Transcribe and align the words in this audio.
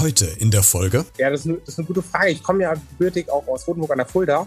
Heute 0.00 0.24
in 0.38 0.50
der 0.50 0.62
Folge. 0.62 1.04
Ja, 1.18 1.28
das 1.28 1.40
ist, 1.40 1.46
eine, 1.46 1.58
das 1.58 1.68
ist 1.68 1.78
eine 1.78 1.86
gute 1.86 2.02
Frage. 2.02 2.30
Ich 2.30 2.42
komme 2.42 2.62
ja 2.62 2.72
gebürtig 2.72 3.28
auch 3.30 3.46
aus 3.46 3.66
Rotenburg 3.66 3.90
an 3.92 3.98
der 3.98 4.06
Fulda. 4.06 4.46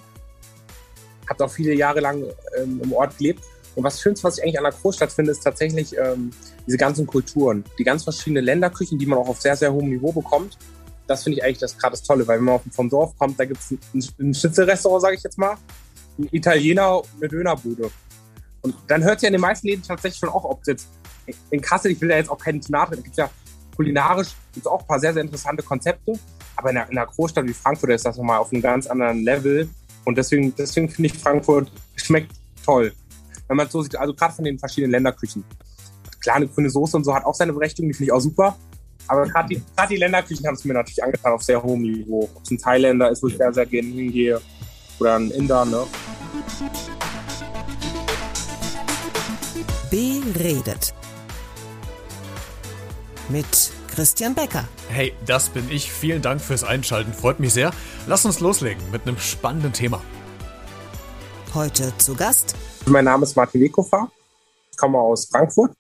Habe 1.30 1.46
auch 1.46 1.52
viele 1.52 1.76
Jahre 1.76 2.00
lang 2.00 2.24
ähm, 2.58 2.82
im 2.84 2.92
Ort 2.92 3.18
gelebt. 3.20 3.44
Und 3.76 3.84
was 3.84 4.02
Schönes, 4.02 4.24
was 4.24 4.38
ich 4.38 4.44
eigentlich 4.44 4.58
an 4.58 4.64
der 4.64 4.74
Großstadt 4.74 5.12
finde, 5.12 5.32
ist 5.32 5.44
tatsächlich 5.44 5.96
ähm, 5.98 6.32
diese 6.66 6.78
ganzen 6.78 7.06
Kulturen. 7.06 7.64
Die 7.78 7.84
ganz 7.84 8.04
verschiedenen 8.04 8.46
Länderküchen, 8.46 8.98
die 8.98 9.06
man 9.06 9.20
auch 9.20 9.28
auf 9.28 9.42
sehr, 9.42 9.56
sehr 9.56 9.72
hohem 9.72 9.90
Niveau 9.90 10.12
bekommt. 10.12 10.58
Das 11.06 11.24
finde 11.24 11.38
ich 11.38 11.44
eigentlich 11.44 11.60
das 11.60 11.78
gerade 11.78 11.92
das 11.92 12.04
Tolle, 12.04 12.28
weil 12.28 12.40
wenn 12.40 12.46
man 12.46 12.60
vom 12.72 12.90
Dorf 12.90 13.16
kommt, 13.18 13.40
da 13.40 13.46
gibt 13.46 13.60
es 13.60 13.72
ein, 13.72 13.80
ein 14.20 14.34
Schnitzelrestaurant, 14.34 15.02
sage 15.02 15.16
ich 15.16 15.24
jetzt 15.24 15.38
mal, 15.38 15.56
ein 16.18 16.30
Italiener 16.32 17.02
eine 17.18 17.28
Dönerbude. 17.28 17.92
Und 18.62 18.76
dann 18.88 19.04
hört 19.04 19.22
ja 19.22 19.28
in 19.28 19.34
den 19.34 19.42
meisten 19.42 19.68
Läden 19.68 19.84
tatsächlich 19.84 20.20
schon 20.20 20.30
auch, 20.30 20.46
ob 20.46 20.62
es 20.62 20.68
jetzt 20.68 20.88
in 21.50 21.62
Kassel, 21.62 21.92
ich 21.92 22.02
will 22.02 22.10
da 22.10 22.16
jetzt 22.16 22.30
auch 22.30 22.38
keinen 22.38 22.62
zu 22.62 22.72
nahe 22.72 22.88
treten, 22.88 23.04
gibt 23.04 23.18
ja 23.18 23.30
kulinarisch 23.76 24.30
gibt's 24.54 24.68
auch 24.68 24.82
ein 24.82 24.88
paar 24.88 25.00
sehr, 25.00 25.14
sehr 25.14 25.24
interessante 25.24 25.64
Konzepte. 25.64 26.14
Aber 26.56 26.70
in 26.70 26.78
einer, 26.78 26.90
in 26.92 26.98
einer 26.98 27.08
Großstadt 27.08 27.46
wie 27.48 27.54
Frankfurt 27.54 27.92
ist 27.92 28.06
das 28.06 28.18
nochmal 28.18 28.38
auf 28.38 28.52
einem 28.52 28.62
ganz 28.62 28.88
anderen 28.88 29.24
Level. 29.24 29.70
Und 30.06 30.18
deswegen, 30.18 30.54
deswegen 30.56 30.90
finde 30.90 31.08
ich 31.08 31.18
Frankfurt 31.18 31.72
schmeckt 31.96 32.32
toll. 32.64 32.94
Wenn 33.48 33.58
man 33.58 33.70
so 33.70 33.82
sieht, 33.82 33.96
also 33.96 34.14
gerade 34.14 34.34
von 34.34 34.46
den 34.46 34.60
verschiedenen 34.60 34.92
Länderküchen. 34.92 35.44
Klar, 36.20 36.38
eine 36.38 36.48
grüne 36.48 36.70
Soße 36.70 36.96
und 36.96 37.04
so 37.04 37.14
hat 37.14 37.26
auch 37.26 37.34
seine 37.34 37.54
Berechtigung, 37.54 37.90
die 37.90 37.94
finde 37.94 38.06
ich 38.06 38.12
auch 38.14 38.20
super. 38.20 38.56
Aber 39.08 39.26
gerade 39.26 39.50
die, 39.50 39.62
die 39.90 39.98
Länderküchen 39.98 40.46
haben 40.48 40.56
es 40.56 40.64
mir 40.64 40.74
natürlich 40.74 41.04
angetan 41.04 41.34
auf 41.34 41.44
sehr 41.44 41.62
hohem 41.62 41.82
Niveau. 41.82 42.30
Ob 42.34 42.44
es 42.44 42.52
ein 42.52 42.58
Thailänder 42.58 43.10
ist, 43.10 43.22
wo 43.22 43.28
ich 43.28 43.38
sehr, 43.38 43.52
sehr 43.52 43.66
gerne 43.66 43.90
hingehe, 43.90 44.40
oder 45.00 45.16
ein 45.16 45.32
Inder, 45.32 45.66
ne? 45.66 45.86
Beredet. 49.90 50.94
Mit 53.30 53.72
Christian 53.94 54.36
Becker. 54.36 54.68
Hey, 54.90 55.14
das 55.26 55.50
bin 55.50 55.70
ich. 55.70 55.92
Vielen 55.92 56.22
Dank 56.22 56.42
fürs 56.42 56.64
Einschalten. 56.64 57.14
Freut 57.14 57.40
mich 57.40 57.54
sehr. 57.54 57.72
Lass 58.08 58.26
uns 58.26 58.40
loslegen 58.40 58.84
mit 58.92 59.04
einem 59.04 59.18
spannenden 59.18 59.72
Thema. 59.72 60.02
Heute 61.54 61.96
zu 61.98 62.16
Gast. 62.16 62.56
Mein 62.86 63.06
Name 63.06 63.24
ist 63.24 63.36
Martin 63.36 63.62
Wekofer. 63.62 64.12
Ich 64.72 64.78
komme 64.78 64.98
aus 64.98 65.26
Frankfurt. 65.26 65.72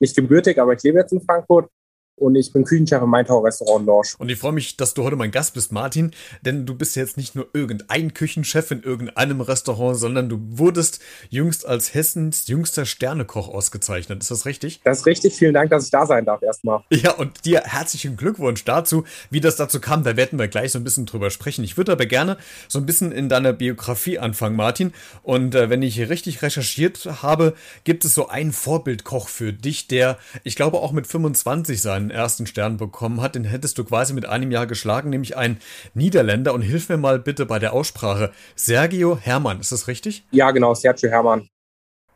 Nicht 0.00 0.16
gebürtig, 0.16 0.58
aber 0.58 0.74
ich 0.74 0.82
lebe 0.82 0.98
jetzt 0.98 1.12
in 1.12 1.22
Frankfurt 1.22 1.70
und 2.16 2.36
ich 2.36 2.52
bin 2.52 2.64
Küchenchef 2.64 3.02
im 3.02 3.10
Maintau 3.10 3.40
Restaurant 3.40 3.86
Lorsch. 3.86 4.14
Und 4.18 4.28
ich 4.28 4.38
freue 4.38 4.52
mich, 4.52 4.76
dass 4.76 4.94
du 4.94 5.02
heute 5.04 5.16
mein 5.16 5.30
Gast 5.30 5.54
bist, 5.54 5.72
Martin, 5.72 6.12
denn 6.42 6.64
du 6.64 6.74
bist 6.74 6.96
jetzt 6.96 7.16
nicht 7.16 7.34
nur 7.34 7.48
irgendein 7.52 8.14
Küchenchef 8.14 8.70
in 8.70 8.82
irgendeinem 8.82 9.40
Restaurant, 9.40 9.98
sondern 9.98 10.28
du 10.28 10.38
wurdest 10.40 11.00
jüngst 11.28 11.66
als 11.66 11.92
Hessens 11.92 12.46
jüngster 12.46 12.86
Sternekoch 12.86 13.48
ausgezeichnet. 13.48 14.22
Ist 14.22 14.30
das 14.30 14.46
richtig? 14.46 14.80
Das 14.84 15.00
ist 15.00 15.06
richtig. 15.06 15.34
Vielen 15.34 15.54
Dank, 15.54 15.70
dass 15.70 15.86
ich 15.86 15.90
da 15.90 16.06
sein 16.06 16.24
darf 16.24 16.42
erstmal. 16.42 16.82
Ja, 16.90 17.12
und 17.12 17.44
dir 17.44 17.62
herzlichen 17.64 18.16
Glückwunsch 18.16 18.64
dazu. 18.64 19.04
Wie 19.30 19.40
das 19.40 19.56
dazu 19.56 19.80
kam, 19.80 20.04
da 20.04 20.16
werden 20.16 20.38
wir 20.38 20.48
gleich 20.48 20.72
so 20.72 20.78
ein 20.78 20.84
bisschen 20.84 21.06
drüber 21.06 21.30
sprechen. 21.30 21.64
Ich 21.64 21.76
würde 21.76 21.92
aber 21.92 22.06
gerne 22.06 22.38
so 22.68 22.78
ein 22.78 22.86
bisschen 22.86 23.12
in 23.12 23.28
deiner 23.28 23.52
Biografie 23.52 24.18
anfangen, 24.18 24.56
Martin. 24.56 24.92
Und 25.22 25.54
äh, 25.54 25.70
wenn 25.70 25.82
ich 25.82 25.96
hier 25.96 26.08
richtig 26.08 26.42
recherchiert 26.42 27.04
habe, 27.22 27.54
gibt 27.82 28.04
es 28.04 28.14
so 28.14 28.28
einen 28.28 28.52
Vorbildkoch 28.52 29.28
für 29.28 29.52
dich, 29.52 29.88
der, 29.88 30.18
ich 30.44 30.56
glaube, 30.56 30.78
auch 30.78 30.92
mit 30.92 31.06
25 31.06 31.82
sein 31.82 32.03
seinen 32.04 32.10
ersten 32.10 32.46
Stern 32.46 32.76
bekommen 32.76 33.20
hat, 33.20 33.34
den 33.34 33.44
hättest 33.44 33.78
du 33.78 33.84
quasi 33.84 34.12
mit 34.12 34.26
einem 34.26 34.50
Jahr 34.50 34.66
geschlagen, 34.66 35.10
nämlich 35.10 35.36
ein 35.36 35.58
Niederländer. 35.94 36.52
Und 36.52 36.62
hilf 36.62 36.88
mir 36.88 36.96
mal 36.96 37.18
bitte 37.18 37.46
bei 37.46 37.58
der 37.58 37.72
Aussprache. 37.72 38.32
Sergio 38.54 39.16
Hermann, 39.18 39.60
ist 39.60 39.72
das 39.72 39.88
richtig? 39.88 40.24
Ja, 40.30 40.50
genau, 40.50 40.74
Sergio 40.74 41.08
Hermann. 41.10 41.48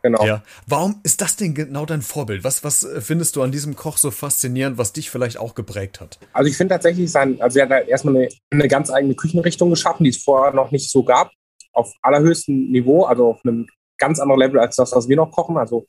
Genau. 0.02 0.24
Ja. 0.24 0.42
Warum 0.66 1.00
ist 1.02 1.20
das 1.20 1.36
denn 1.36 1.54
genau 1.54 1.84
dein 1.84 2.02
Vorbild? 2.02 2.44
Was, 2.44 2.62
was 2.62 2.86
findest 3.00 3.34
du 3.34 3.42
an 3.42 3.50
diesem 3.50 3.74
Koch 3.74 3.96
so 3.96 4.12
faszinierend, 4.12 4.78
was 4.78 4.92
dich 4.92 5.10
vielleicht 5.10 5.38
auch 5.38 5.54
geprägt 5.54 6.00
hat? 6.00 6.18
Also 6.32 6.48
ich 6.48 6.56
finde 6.56 6.74
tatsächlich 6.74 7.10
sein, 7.10 7.40
also 7.40 7.58
er 7.58 7.64
hat 7.64 7.72
halt 7.72 7.88
erstmal 7.88 8.16
eine, 8.16 8.28
eine 8.50 8.68
ganz 8.68 8.90
eigene 8.90 9.14
Küchenrichtung 9.14 9.70
geschaffen, 9.70 10.04
die 10.04 10.10
es 10.10 10.22
vorher 10.22 10.54
noch 10.54 10.70
nicht 10.70 10.90
so 10.90 11.02
gab. 11.02 11.32
Auf 11.72 11.92
allerhöchstem 12.02 12.70
Niveau, 12.70 13.04
also 13.04 13.30
auf 13.30 13.40
einem 13.44 13.66
ganz 13.98 14.20
anderen 14.20 14.40
Level 14.40 14.60
als 14.60 14.76
das, 14.76 14.92
was 14.92 15.08
wir 15.08 15.16
noch 15.16 15.32
kochen. 15.32 15.56
Also 15.56 15.86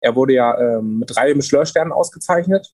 er 0.00 0.14
wurde 0.14 0.34
ja 0.34 0.58
ähm, 0.58 0.98
mit 0.98 1.14
drei 1.14 1.34
Michelin-Sternen 1.34 1.92
ausgezeichnet 1.92 2.70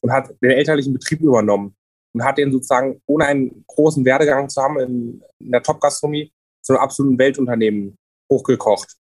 und 0.00 0.12
hat 0.12 0.30
den 0.42 0.50
elterlichen 0.50 0.92
Betrieb 0.92 1.20
übernommen 1.20 1.74
und 2.12 2.24
hat 2.24 2.38
den 2.38 2.52
sozusagen, 2.52 3.00
ohne 3.06 3.26
einen 3.26 3.64
großen 3.66 4.04
Werdegang 4.04 4.48
zu 4.48 4.62
haben 4.62 4.78
in, 4.80 5.22
in 5.38 5.52
der 5.52 5.62
Top-Gastronomie, 5.62 6.32
zu 6.62 6.72
einem 6.72 6.82
absoluten 6.82 7.18
Weltunternehmen 7.18 7.96
hochgekocht. 8.30 8.96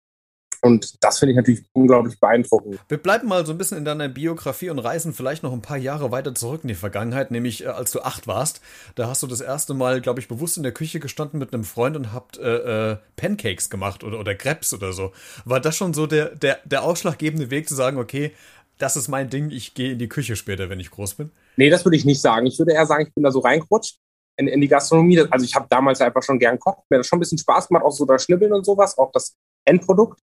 Und 0.62 1.02
das 1.02 1.18
finde 1.18 1.32
ich 1.32 1.36
natürlich 1.36 1.64
unglaublich 1.72 2.18
beeindruckend. 2.18 2.80
Wir 2.88 2.98
bleiben 2.98 3.28
mal 3.28 3.46
so 3.46 3.52
ein 3.52 3.58
bisschen 3.58 3.78
in 3.78 3.84
deiner 3.84 4.08
Biografie 4.08 4.70
und 4.70 4.78
reisen 4.78 5.12
vielleicht 5.12 5.42
noch 5.42 5.52
ein 5.52 5.62
paar 5.62 5.76
Jahre 5.76 6.10
weiter 6.10 6.34
zurück 6.34 6.62
in 6.62 6.68
die 6.68 6.74
Vergangenheit, 6.74 7.30
nämlich 7.30 7.64
äh, 7.64 7.68
als 7.68 7.92
du 7.92 8.00
acht 8.00 8.26
warst. 8.26 8.60
Da 8.94 9.06
hast 9.06 9.22
du 9.22 9.26
das 9.26 9.40
erste 9.40 9.74
Mal, 9.74 10.00
glaube 10.00 10.20
ich, 10.20 10.28
bewusst 10.28 10.56
in 10.56 10.62
der 10.62 10.72
Küche 10.72 10.98
gestanden 10.98 11.38
mit 11.38 11.52
einem 11.52 11.64
Freund 11.64 11.96
und 11.96 12.12
habt 12.12 12.38
äh, 12.38 12.92
äh, 12.92 12.96
Pancakes 13.16 13.70
gemacht 13.70 14.02
oder, 14.02 14.18
oder 14.18 14.34
Krebs 14.34 14.72
oder 14.74 14.92
so. 14.92 15.12
War 15.44 15.60
das 15.60 15.76
schon 15.76 15.94
so 15.94 16.06
der, 16.06 16.34
der, 16.34 16.58
der 16.64 16.82
ausschlaggebende 16.82 17.50
Weg 17.50 17.68
zu 17.68 17.74
sagen, 17.74 17.98
okay, 17.98 18.32
das 18.78 18.96
ist 18.96 19.08
mein 19.08 19.30
Ding, 19.30 19.50
ich 19.50 19.74
gehe 19.74 19.92
in 19.92 19.98
die 19.98 20.08
Küche 20.08 20.36
später, 20.36 20.68
wenn 20.68 20.80
ich 20.80 20.90
groß 20.90 21.14
bin? 21.14 21.30
Nee, 21.56 21.70
das 21.70 21.84
würde 21.84 21.96
ich 21.96 22.04
nicht 22.04 22.20
sagen. 22.20 22.46
Ich 22.46 22.58
würde 22.58 22.72
eher 22.72 22.86
sagen, 22.86 23.06
ich 23.06 23.14
bin 23.14 23.24
da 23.24 23.30
so 23.30 23.40
reingerutscht 23.40 23.98
in, 24.36 24.48
in 24.48 24.60
die 24.60 24.68
Gastronomie. 24.68 25.20
Also 25.30 25.44
ich 25.44 25.54
habe 25.54 25.66
damals 25.68 26.00
einfach 26.00 26.22
schon 26.22 26.38
gern 26.38 26.56
gekocht. 26.56 26.82
Mir 26.90 26.98
das 26.98 27.06
schon 27.06 27.18
ein 27.18 27.20
bisschen 27.20 27.38
Spaß 27.38 27.68
gemacht, 27.68 27.84
auch 27.84 27.92
so 27.92 28.04
das 28.04 28.24
Schnibbeln 28.24 28.52
und 28.52 28.64
sowas, 28.64 28.96
auch 28.98 29.10
das 29.12 29.34
Endprodukt. 29.64 30.20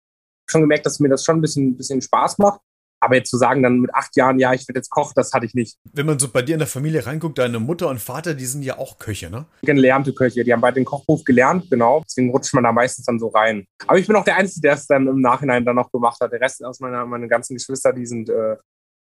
Schon 0.50 0.62
gemerkt, 0.62 0.86
dass 0.86 1.00
mir 1.00 1.10
das 1.10 1.24
schon 1.24 1.38
ein 1.38 1.42
bisschen, 1.42 1.78
bisschen 1.78 2.02
Spaß 2.02 2.38
macht. 2.40 2.60
Aber 3.02 3.16
jetzt 3.16 3.30
zu 3.30 3.38
sagen, 3.38 3.64
dann 3.64 3.80
mit 3.80 3.94
acht 3.94 4.16
Jahren, 4.16 4.40
ja, 4.40 4.54
ich 4.54 4.68
werde 4.68 4.80
jetzt 4.80 4.90
Koch, 4.90 5.14
das 5.14 5.34
hatte 5.34 5.46
ich 5.46 5.54
nicht. 5.54 5.78
Wenn 5.92 6.06
man 6.06 6.20
so 6.20 6.30
bei 6.30 6.44
dir 6.44 6.54
in 6.54 6.60
der 6.60 6.68
Familie 6.68 7.06
reinguckt, 7.06 7.38
deine 7.38 7.60
Mutter 7.60 7.90
und 7.90 8.00
Vater, 8.00 8.36
die 8.36 8.46
sind 8.46 8.64
ja 8.64 8.78
auch 8.78 9.00
Köche, 9.00 9.30
ne? 9.30 9.46
Gelernte 9.64 10.14
Köche, 10.14 10.44
die 10.44 10.54
haben 10.54 10.62
beide 10.62 10.76
den 10.76 10.86
Kochberuf 10.86 11.24
gelernt, 11.24 11.70
genau. 11.70 12.04
Deswegen 12.06 12.30
rutscht 12.30 12.54
man 12.54 12.64
da 12.64 12.72
meistens 12.72 13.06
dann 13.06 13.20
so 13.20 13.30
rein. 13.30 13.66
Aber 13.88 13.98
ich 13.98 14.08
bin 14.08 14.16
auch 14.16 14.24
der 14.24 14.38
Einzige, 14.38 14.62
der 14.62 14.74
es 14.76 14.86
dann 14.86 15.08
im 15.08 15.20
Nachhinein 15.20 15.66
dann 15.66 15.76
noch 15.76 15.92
gemacht 15.92 16.20
hat. 16.22 16.32
Der 16.32 16.42
Rest 16.42 16.64
aus 16.64 16.80
meiner, 16.80 17.06
meine 17.06 17.28
ganzen 17.28 17.56
Geschwister, 17.56 17.92
die 17.92 18.06
sind 18.06 18.30
äh, 18.30 18.56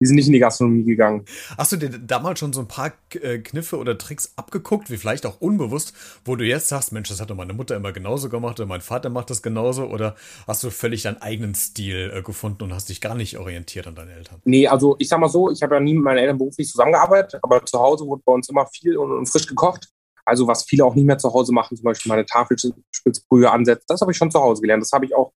die 0.03 0.07
sind 0.07 0.17
nicht 0.17 0.27
in 0.27 0.33
die 0.33 0.39
Gastronomie 0.39 0.83
gegangen. 0.83 1.23
Hast 1.57 1.71
du 1.71 1.77
dir 1.77 1.89
damals 1.89 2.39
schon 2.39 2.51
so 2.51 2.59
ein 2.59 2.67
paar 2.67 2.91
äh, 3.21 3.37
Kniffe 3.39 3.77
oder 3.77 3.97
Tricks 3.97 4.33
abgeguckt, 4.35 4.91
wie 4.91 4.97
vielleicht 4.97 5.25
auch 5.25 5.39
unbewusst, 5.39 5.93
wo 6.25 6.35
du 6.35 6.43
jetzt 6.43 6.67
sagst, 6.67 6.91
Mensch, 6.91 7.07
das 7.07 7.21
hat 7.21 7.29
doch 7.29 7.37
meine 7.37 7.53
Mutter 7.53 7.77
immer 7.77 7.93
genauso 7.93 8.27
gemacht 8.27 8.59
oder 8.59 8.67
mein 8.67 8.81
Vater 8.81 9.09
macht 9.09 9.29
das 9.29 9.41
genauso 9.41 9.85
oder 9.85 10.15
hast 10.45 10.61
du 10.61 10.71
völlig 10.71 11.03
deinen 11.03 11.21
eigenen 11.21 11.55
Stil 11.55 12.11
äh, 12.13 12.21
gefunden 12.21 12.63
und 12.63 12.73
hast 12.73 12.89
dich 12.89 12.99
gar 12.99 13.15
nicht 13.15 13.37
orientiert 13.37 13.87
an 13.87 13.95
deine 13.95 14.11
Eltern? 14.11 14.41
Nee, 14.43 14.67
also 14.67 14.97
ich 14.99 15.07
sag 15.07 15.21
mal 15.21 15.29
so, 15.29 15.49
ich 15.49 15.63
habe 15.63 15.75
ja 15.75 15.79
nie 15.79 15.93
mit 15.93 16.03
meinen 16.03 16.17
Eltern 16.17 16.37
beruflich 16.37 16.67
zusammengearbeitet, 16.67 17.39
aber 17.41 17.65
zu 17.65 17.79
Hause 17.79 18.05
wurde 18.05 18.23
bei 18.25 18.33
uns 18.33 18.49
immer 18.49 18.67
viel 18.67 18.97
und, 18.97 19.09
und 19.13 19.25
frisch 19.27 19.47
gekocht. 19.47 19.87
Also 20.25 20.47
was 20.47 20.65
viele 20.65 20.83
auch 20.83 20.95
nicht 20.95 21.05
mehr 21.05 21.17
zu 21.17 21.33
Hause 21.33 21.53
machen, 21.53 21.77
zum 21.77 21.85
Beispiel 21.85 22.09
meine 22.09 22.25
Tafelspitzbrühe 22.25 23.49
ansetzen, 23.49 23.85
das 23.87 24.01
habe 24.01 24.11
ich 24.11 24.17
schon 24.17 24.31
zu 24.31 24.41
Hause 24.41 24.61
gelernt. 24.61 24.83
Das 24.83 24.91
habe 24.91 25.05
ich 25.05 25.15
auch 25.15 25.31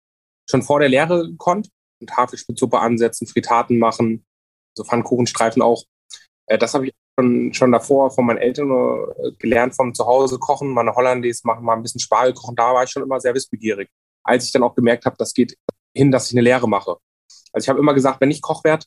schon 0.49 0.61
vor 0.61 0.81
der 0.81 0.89
Lehre 0.89 1.25
gekonnt. 1.29 1.69
Tafelspitzsuppe 2.05 2.79
ansetzen, 2.79 3.28
Fritaten 3.28 3.79
machen, 3.79 4.23
so 4.77 4.83
Pfannkuchenstreifen 4.83 5.61
auch. 5.61 5.83
Äh, 6.45 6.57
das 6.57 6.73
habe 6.73 6.88
ich 6.88 6.93
schon, 7.19 7.53
schon 7.53 7.71
davor 7.71 8.11
von 8.11 8.25
meinen 8.25 8.38
Eltern 8.38 8.69
äh, 8.69 9.31
gelernt, 9.38 9.75
vom 9.75 9.93
Zuhause 9.93 10.39
kochen, 10.39 10.69
meine 10.69 10.95
Hollandaise 10.95 11.41
machen, 11.43 11.65
mal 11.65 11.75
ein 11.75 11.83
bisschen 11.83 11.99
Spargel 11.99 12.33
kochen. 12.33 12.55
Da 12.55 12.73
war 12.73 12.83
ich 12.83 12.89
schon 12.89 13.03
immer 13.03 13.19
sehr 13.19 13.33
wissbegierig. 13.33 13.89
Als 14.23 14.45
ich 14.45 14.51
dann 14.51 14.63
auch 14.63 14.75
gemerkt 14.75 15.05
habe, 15.05 15.16
das 15.17 15.33
geht 15.33 15.57
hin, 15.95 16.11
dass 16.11 16.27
ich 16.27 16.33
eine 16.33 16.41
Lehre 16.41 16.67
mache. 16.67 16.97
Also 17.51 17.66
ich 17.66 17.69
habe 17.69 17.79
immer 17.79 17.93
gesagt, 17.93 18.21
wenn 18.21 18.31
ich 18.31 18.41
Koch 18.41 18.63
werde, 18.63 18.85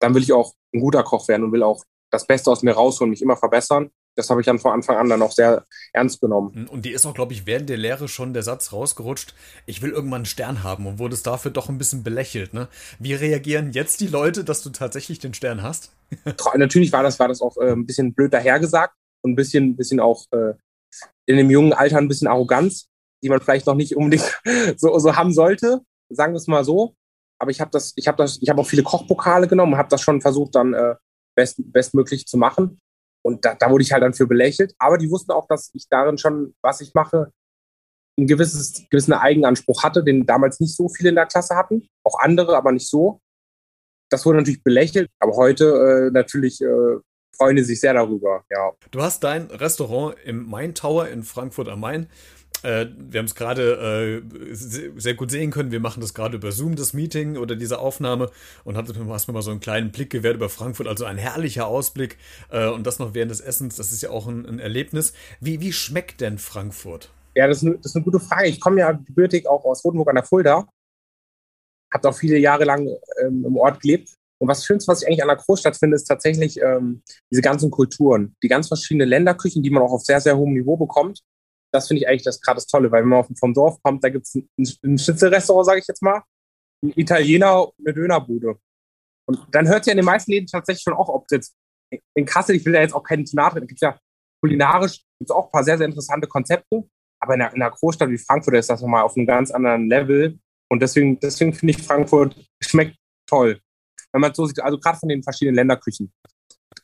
dann 0.00 0.14
will 0.14 0.22
ich 0.22 0.32
auch 0.32 0.52
ein 0.74 0.80
guter 0.80 1.02
Koch 1.02 1.28
werden 1.28 1.44
und 1.44 1.52
will 1.52 1.62
auch 1.62 1.84
das 2.10 2.26
Beste 2.26 2.50
aus 2.50 2.62
mir 2.62 2.72
rausholen, 2.72 3.10
mich 3.10 3.22
immer 3.22 3.36
verbessern 3.36 3.90
das 4.18 4.30
habe 4.30 4.40
ich 4.40 4.46
dann 4.46 4.58
von 4.58 4.72
Anfang 4.72 4.96
an 4.96 5.08
dann 5.08 5.22
auch 5.22 5.30
sehr 5.30 5.64
ernst 5.92 6.20
genommen. 6.20 6.52
Hm, 6.54 6.68
und 6.68 6.84
die 6.84 6.90
ist 6.90 7.06
auch, 7.06 7.14
glaube 7.14 7.32
ich, 7.32 7.46
während 7.46 7.68
der 7.68 7.76
Lehre 7.76 8.08
schon 8.08 8.34
der 8.34 8.42
Satz 8.42 8.72
rausgerutscht, 8.72 9.32
ich 9.64 9.80
will 9.80 9.90
irgendwann 9.90 10.18
einen 10.18 10.26
Stern 10.26 10.64
haben 10.64 10.86
und 10.86 10.98
wurde 10.98 11.14
es 11.14 11.22
dafür 11.22 11.52
doch 11.52 11.68
ein 11.68 11.78
bisschen 11.78 12.02
belächelt. 12.02 12.52
Ne? 12.52 12.68
Wie 12.98 13.14
reagieren 13.14 13.70
jetzt 13.72 14.00
die 14.00 14.08
Leute, 14.08 14.42
dass 14.42 14.62
du 14.62 14.70
tatsächlich 14.70 15.20
den 15.20 15.34
Stern 15.34 15.62
hast? 15.62 15.92
Natürlich 16.56 16.92
war 16.92 17.04
das, 17.04 17.20
war 17.20 17.28
das 17.28 17.40
auch 17.40 17.56
äh, 17.58 17.70
ein 17.70 17.86
bisschen 17.86 18.12
blöd 18.12 18.32
dahergesagt 18.32 18.94
und 19.22 19.32
ein 19.32 19.36
bisschen, 19.36 19.76
bisschen 19.76 20.00
auch 20.00 20.24
äh, 20.32 20.54
in 21.26 21.36
dem 21.36 21.50
jungen 21.50 21.72
Alter 21.72 21.98
ein 21.98 22.08
bisschen 22.08 22.26
Arroganz, 22.26 22.88
die 23.22 23.28
man 23.28 23.40
vielleicht 23.40 23.66
noch 23.66 23.76
nicht 23.76 23.96
unbedingt 23.96 24.40
so, 24.76 24.98
so 24.98 25.14
haben 25.14 25.32
sollte, 25.32 25.80
sagen 26.08 26.32
wir 26.32 26.38
es 26.38 26.48
mal 26.48 26.64
so. 26.64 26.96
Aber 27.40 27.52
ich 27.52 27.60
habe 27.60 27.70
das, 27.70 27.92
ich 27.94 28.08
habe 28.08 28.18
das, 28.18 28.38
ich 28.42 28.48
habe 28.48 28.60
auch 28.60 28.66
viele 28.66 28.82
Kochpokale 28.82 29.46
genommen 29.46 29.74
und 29.74 29.78
habe 29.78 29.90
das 29.90 30.02
schon 30.02 30.20
versucht 30.20 30.56
dann 30.56 30.74
äh, 30.74 30.96
best, 31.36 31.58
bestmöglich 31.58 32.26
zu 32.26 32.36
machen. 32.36 32.80
Und 33.22 33.44
da, 33.44 33.54
da 33.54 33.70
wurde 33.70 33.82
ich 33.82 33.92
halt 33.92 34.02
dann 34.02 34.14
für 34.14 34.26
belächelt. 34.26 34.74
Aber 34.78 34.98
die 34.98 35.10
wussten 35.10 35.32
auch, 35.32 35.46
dass 35.48 35.70
ich 35.74 35.88
darin 35.88 36.18
schon, 36.18 36.54
was 36.62 36.80
ich 36.80 36.94
mache, 36.94 37.32
einen 38.18 38.26
gewisses, 38.26 38.86
gewissen 38.90 39.12
Eigenanspruch 39.12 39.82
hatte, 39.82 40.02
den 40.02 40.26
damals 40.26 40.60
nicht 40.60 40.74
so 40.74 40.88
viele 40.88 41.10
in 41.10 41.14
der 41.14 41.26
Klasse 41.26 41.56
hatten. 41.56 41.88
Auch 42.04 42.18
andere, 42.20 42.56
aber 42.56 42.72
nicht 42.72 42.88
so. 42.88 43.20
Das 44.10 44.24
wurde 44.24 44.38
natürlich 44.38 44.62
belächelt. 44.62 45.10
Aber 45.20 45.36
heute 45.36 46.08
äh, 46.08 46.10
natürlich 46.10 46.60
äh, 46.60 46.96
freuen 47.36 47.56
die 47.56 47.62
sich 47.62 47.80
sehr 47.80 47.94
darüber, 47.94 48.44
ja. 48.50 48.72
Du 48.90 49.00
hast 49.00 49.22
dein 49.22 49.46
Restaurant 49.46 50.16
im 50.24 50.48
Main 50.48 50.74
Tower 50.74 51.08
in 51.08 51.22
Frankfurt 51.22 51.68
am 51.68 51.80
Main 51.80 52.08
Äh, 52.62 52.86
wir 52.96 53.18
haben 53.18 53.26
es 53.26 53.34
gerade 53.34 54.22
äh, 54.22 54.52
sehr 54.96 55.14
gut 55.14 55.30
sehen 55.30 55.50
können. 55.50 55.70
Wir 55.70 55.80
machen 55.80 56.00
das 56.00 56.14
gerade 56.14 56.36
über 56.36 56.52
Zoom, 56.52 56.76
das 56.76 56.92
Meeting 56.92 57.36
oder 57.36 57.56
diese 57.56 57.78
Aufnahme 57.78 58.30
und 58.64 58.76
hast 58.76 58.96
mir 58.96 59.04
mal 59.32 59.42
so 59.42 59.50
einen 59.50 59.60
kleinen 59.60 59.92
Blick 59.92 60.10
gewährt 60.10 60.36
über 60.36 60.48
Frankfurt. 60.48 60.88
Also 60.88 61.04
ein 61.04 61.18
herrlicher 61.18 61.66
Ausblick 61.66 62.16
äh, 62.50 62.68
und 62.68 62.86
das 62.86 62.98
noch 62.98 63.14
während 63.14 63.30
des 63.30 63.40
Essens. 63.40 63.76
Das 63.76 63.92
ist 63.92 64.02
ja 64.02 64.10
auch 64.10 64.26
ein, 64.26 64.46
ein 64.46 64.58
Erlebnis. 64.58 65.12
Wie, 65.40 65.60
wie 65.60 65.72
schmeckt 65.72 66.20
denn 66.20 66.38
Frankfurt? 66.38 67.10
Ja, 67.34 67.46
das 67.46 67.58
ist, 67.58 67.64
eine, 67.64 67.76
das 67.76 67.86
ist 67.86 67.96
eine 67.96 68.04
gute 68.04 68.20
Frage. 68.20 68.48
Ich 68.48 68.60
komme 68.60 68.80
ja 68.80 68.92
gebürtig 68.92 69.46
auch 69.48 69.64
aus 69.64 69.84
Rotenburg 69.84 70.08
an 70.08 70.16
der 70.16 70.24
Fulda. 70.24 70.66
Habe 71.92 72.08
auch 72.08 72.16
viele 72.16 72.38
Jahre 72.38 72.64
lang 72.64 72.88
ähm, 73.22 73.44
im 73.46 73.56
Ort 73.56 73.80
gelebt. 73.80 74.10
Und 74.40 74.48
was 74.48 74.64
Schönes, 74.64 74.86
was 74.86 75.02
ich 75.02 75.08
eigentlich 75.08 75.22
an 75.22 75.28
der 75.28 75.36
Großstadt 75.36 75.76
finde, 75.76 75.96
ist 75.96 76.04
tatsächlich 76.04 76.60
ähm, 76.60 77.02
diese 77.30 77.42
ganzen 77.42 77.70
Kulturen, 77.70 78.36
die 78.42 78.48
ganz 78.48 78.68
verschiedenen 78.68 79.08
Länderküchen, 79.08 79.62
die 79.62 79.70
man 79.70 79.82
auch 79.82 79.92
auf 79.92 80.04
sehr, 80.04 80.20
sehr 80.20 80.36
hohem 80.36 80.54
Niveau 80.54 80.76
bekommt 80.76 81.22
das 81.72 81.88
finde 81.88 82.02
ich 82.02 82.08
eigentlich 82.08 82.24
das 82.24 82.40
gerade 82.40 82.56
das 82.56 82.66
Tolle, 82.66 82.90
weil 82.90 83.02
wenn 83.02 83.10
man 83.10 83.24
vom 83.36 83.54
Dorf 83.54 83.80
kommt, 83.82 84.02
da 84.02 84.08
gibt 84.08 84.26
es 84.26 84.34
ein, 84.34 84.48
ein 84.84 84.98
Schnitzelrestaurant, 84.98 85.66
sage 85.66 85.80
ich 85.80 85.86
jetzt 85.86 86.02
mal, 86.02 86.22
ein 86.82 86.92
Italiener, 86.96 87.70
eine 87.78 87.94
Dönerbude. 87.94 88.58
Und 89.28 89.46
dann 89.50 89.68
hört 89.68 89.86
ja 89.86 89.92
in 89.92 89.98
den 89.98 90.06
meisten 90.06 90.30
Läden 90.30 90.46
tatsächlich 90.46 90.82
schon 90.82 90.94
auch, 90.94 91.08
ob 91.08 91.24
es 91.28 91.32
jetzt 91.32 91.56
in 92.14 92.24
Kassel, 92.24 92.56
ich 92.56 92.64
will 92.64 92.72
da 92.72 92.80
jetzt 92.80 92.94
auch 92.94 93.02
keinen 93.02 93.26
zu 93.26 93.36
nahe 93.36 93.60
gibt 93.60 93.80
ja 93.80 93.98
kulinarisch 94.40 95.02
gibt's 95.18 95.32
auch 95.32 95.46
ein 95.46 95.50
paar 95.50 95.64
sehr, 95.64 95.76
sehr 95.76 95.86
interessante 95.86 96.26
Konzepte. 96.26 96.88
Aber 97.20 97.34
in 97.34 97.42
einer, 97.42 97.54
in 97.54 97.62
einer 97.62 97.72
Großstadt 97.72 98.08
wie 98.10 98.18
Frankfurt 98.18 98.54
ist 98.54 98.70
das 98.70 98.80
nochmal 98.80 99.02
auf 99.02 99.16
einem 99.16 99.26
ganz 99.26 99.50
anderen 99.50 99.88
Level. 99.88 100.38
Und 100.70 100.80
deswegen, 100.80 101.18
deswegen 101.18 101.52
finde 101.52 101.74
ich 101.74 101.82
Frankfurt 101.82 102.36
schmeckt 102.60 102.96
toll. 103.28 103.60
Wenn 104.12 104.20
man 104.20 104.32
so 104.34 104.46
sieht, 104.46 104.60
also 104.60 104.78
gerade 104.78 104.98
von 104.98 105.08
den 105.08 105.22
verschiedenen 105.22 105.56
Länderküchen. 105.56 106.12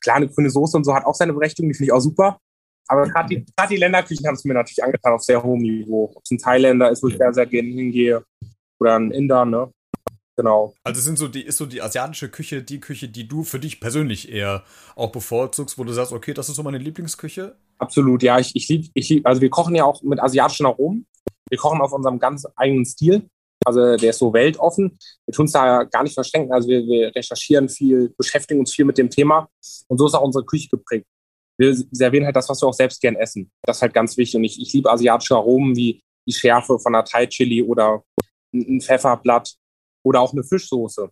Klar, 0.00 0.16
eine 0.16 0.28
grüne 0.28 0.50
Soße 0.50 0.76
und 0.76 0.84
so 0.84 0.94
hat 0.94 1.04
auch 1.04 1.14
seine 1.14 1.32
Berechtigung, 1.32 1.70
die 1.70 1.74
finde 1.74 1.86
ich 1.86 1.92
auch 1.92 2.00
super. 2.00 2.38
Aber 2.86 3.08
gerade 3.08 3.28
die, 3.28 3.46
die 3.70 3.76
Länderküchen 3.76 4.26
haben 4.26 4.34
es 4.34 4.44
mir 4.44 4.54
natürlich 4.54 4.82
angetan 4.82 5.14
auf 5.14 5.22
sehr 5.22 5.42
hohem 5.42 5.60
Niveau. 5.60 6.12
Ob 6.14 6.22
es 6.22 6.30
ein 6.30 6.38
Thailänder 6.38 6.90
ist, 6.90 7.02
wo 7.02 7.08
ich 7.08 7.16
sehr, 7.16 7.32
sehr 7.32 7.46
gerne 7.46 7.68
hingehe, 7.68 8.24
oder 8.80 8.96
ein 8.96 9.10
Inder, 9.10 9.44
ne? 9.44 9.70
Genau. 10.36 10.74
Also 10.82 11.00
sind 11.00 11.16
so 11.16 11.28
die, 11.28 11.42
ist 11.42 11.58
so 11.58 11.66
die 11.66 11.80
asiatische 11.80 12.28
Küche 12.28 12.62
die 12.62 12.80
Küche, 12.80 13.08
die 13.08 13.28
du 13.28 13.44
für 13.44 13.60
dich 13.60 13.80
persönlich 13.80 14.32
eher 14.32 14.64
auch 14.96 15.12
bevorzugst, 15.12 15.78
wo 15.78 15.84
du 15.84 15.92
sagst, 15.92 16.12
okay, 16.12 16.34
das 16.34 16.48
ist 16.48 16.56
so 16.56 16.62
meine 16.64 16.78
Lieblingsküche? 16.78 17.56
Absolut, 17.78 18.22
ja. 18.22 18.38
Ich, 18.40 18.54
ich 18.54 18.68
liebe, 18.68 18.88
ich 18.94 19.08
lieb, 19.08 19.26
also 19.26 19.40
wir 19.40 19.50
kochen 19.50 19.76
ja 19.76 19.84
auch 19.84 20.02
mit 20.02 20.20
asiatischen 20.20 20.66
Aromen. 20.66 21.06
Wir 21.48 21.58
kochen 21.58 21.80
auf 21.80 21.92
unserem 21.92 22.18
ganz 22.18 22.44
eigenen 22.56 22.84
Stil. 22.84 23.28
Also 23.64 23.96
der 23.96 24.10
ist 24.10 24.18
so 24.18 24.32
weltoffen. 24.32 24.98
Wir 25.24 25.34
tun 25.34 25.46
es 25.46 25.52
da 25.52 25.84
gar 25.84 26.02
nicht 26.02 26.14
verschenken. 26.14 26.52
Also 26.52 26.68
wir, 26.68 26.84
wir 26.84 27.14
recherchieren 27.14 27.68
viel, 27.68 28.12
beschäftigen 28.18 28.60
uns 28.60 28.74
viel 28.74 28.84
mit 28.84 28.98
dem 28.98 29.10
Thema. 29.10 29.48
Und 29.86 29.98
so 29.98 30.06
ist 30.06 30.14
auch 30.14 30.22
unsere 30.22 30.44
Küche 30.44 30.68
geprägt 30.68 31.06
wir 31.58 31.74
servieren 31.92 32.24
halt 32.24 32.36
das, 32.36 32.48
was 32.48 32.60
wir 32.60 32.68
auch 32.68 32.74
selbst 32.74 33.00
gern 33.00 33.16
essen. 33.16 33.50
Das 33.62 33.78
ist 33.78 33.82
halt 33.82 33.94
ganz 33.94 34.16
wichtig. 34.16 34.36
Und 34.36 34.44
ich, 34.44 34.60
ich 34.60 34.72
liebe 34.72 34.90
asiatische 34.90 35.36
Aromen 35.36 35.76
wie 35.76 36.02
die 36.26 36.32
Schärfe 36.32 36.78
von 36.78 36.94
einer 36.94 37.04
Thai-Chili 37.04 37.62
oder 37.62 38.02
ein 38.52 38.80
Pfefferblatt 38.80 39.54
oder 40.04 40.20
auch 40.20 40.32
eine 40.32 40.42
Fischsoße. 40.42 41.10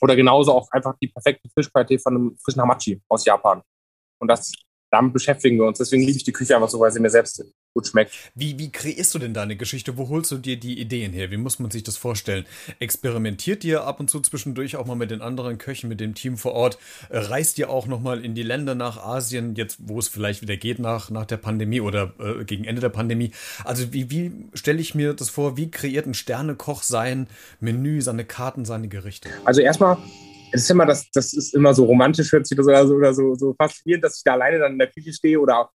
Oder 0.00 0.16
genauso 0.16 0.52
auch 0.52 0.70
einfach 0.70 0.94
die 1.02 1.08
perfekte 1.08 1.48
Fischqualität 1.48 2.02
von 2.02 2.14
einem 2.14 2.36
frischen 2.38 2.62
Hamachi 2.62 3.00
aus 3.08 3.24
Japan. 3.24 3.62
Und 4.20 4.28
das, 4.28 4.52
damit 4.90 5.12
beschäftigen 5.12 5.58
wir 5.58 5.66
uns. 5.66 5.78
Deswegen 5.78 6.02
liebe 6.02 6.16
ich 6.16 6.24
die 6.24 6.32
Küche 6.32 6.54
einfach 6.54 6.68
so, 6.68 6.80
weil 6.80 6.90
sie 6.90 7.00
mir 7.00 7.10
selbst 7.10 7.44
gut 7.74 7.86
schmeckt. 7.86 8.12
Wie, 8.34 8.58
wie 8.58 8.72
kreierst 8.72 9.14
du 9.14 9.18
denn 9.18 9.34
deine 9.34 9.56
Geschichte? 9.56 9.96
Wo 9.96 10.08
holst 10.08 10.30
du 10.30 10.38
dir 10.38 10.58
die 10.58 10.80
Ideen 10.80 11.12
her? 11.12 11.30
Wie 11.30 11.36
muss 11.36 11.58
man 11.58 11.70
sich 11.70 11.82
das 11.82 11.96
vorstellen? 11.96 12.46
Experimentiert 12.78 13.64
ihr 13.64 13.84
ab 13.84 14.00
und 14.00 14.10
zu 14.10 14.20
zwischendurch 14.20 14.76
auch 14.76 14.86
mal 14.86 14.96
mit 14.96 15.10
den 15.10 15.20
anderen 15.20 15.58
Köchen, 15.58 15.88
mit 15.88 16.00
dem 16.00 16.14
Team 16.14 16.36
vor 16.36 16.52
Ort? 16.52 16.78
Äh, 17.10 17.18
reist 17.18 17.58
ihr 17.58 17.70
auch 17.70 17.86
noch 17.86 18.00
mal 18.00 18.24
in 18.24 18.34
die 18.34 18.42
Länder 18.42 18.74
nach 18.74 18.96
Asien, 18.96 19.54
jetzt 19.54 19.78
wo 19.80 19.98
es 19.98 20.08
vielleicht 20.08 20.42
wieder 20.42 20.56
geht 20.56 20.78
nach, 20.78 21.10
nach 21.10 21.26
der 21.26 21.36
Pandemie 21.36 21.80
oder 21.80 22.14
äh, 22.18 22.44
gegen 22.44 22.64
Ende 22.64 22.80
der 22.80 22.88
Pandemie? 22.88 23.32
Also 23.64 23.92
wie, 23.92 24.10
wie 24.10 24.32
stelle 24.54 24.80
ich 24.80 24.94
mir 24.94 25.12
das 25.12 25.30
vor? 25.30 25.56
Wie 25.56 25.70
kreiert 25.70 26.06
ein 26.06 26.14
Sternekoch 26.14 26.82
sein 26.82 27.28
Menü, 27.60 28.00
seine 28.00 28.24
Karten, 28.24 28.64
seine 28.64 28.88
Gerichte? 28.88 29.28
Also 29.44 29.60
erstmal 29.60 29.98
es 30.52 30.62
ist 30.62 30.70
immer 30.70 30.86
das, 30.86 31.10
das 31.10 31.32
ist 31.32 31.54
immer 31.54 31.74
so 31.74 31.84
romantisch, 31.84 32.32
hört 32.32 32.46
sich 32.46 32.56
das 32.56 32.66
oder 32.66 32.86
so, 32.86 32.94
oder 32.94 33.14
so, 33.14 33.34
so 33.34 33.54
faszinierend, 33.54 34.04
dass 34.04 34.18
ich 34.18 34.24
da 34.24 34.32
alleine 34.32 34.58
dann 34.58 34.72
in 34.72 34.78
der 34.78 34.90
Küche 34.90 35.12
stehe 35.12 35.40
oder 35.40 35.70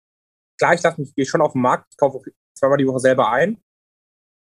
klar, 0.58 0.74
ich 0.74 0.82
dachte, 0.82 1.02
ich 1.02 1.14
gehe 1.16 1.26
schon 1.26 1.42
auf 1.42 1.54
den 1.54 1.62
Markt, 1.62 1.88
ich 1.92 1.98
kaufe 1.98 2.20
zweimal 2.58 2.78
die 2.78 2.88
Woche 2.88 3.00
selber 3.00 3.32
ein. 3.32 3.58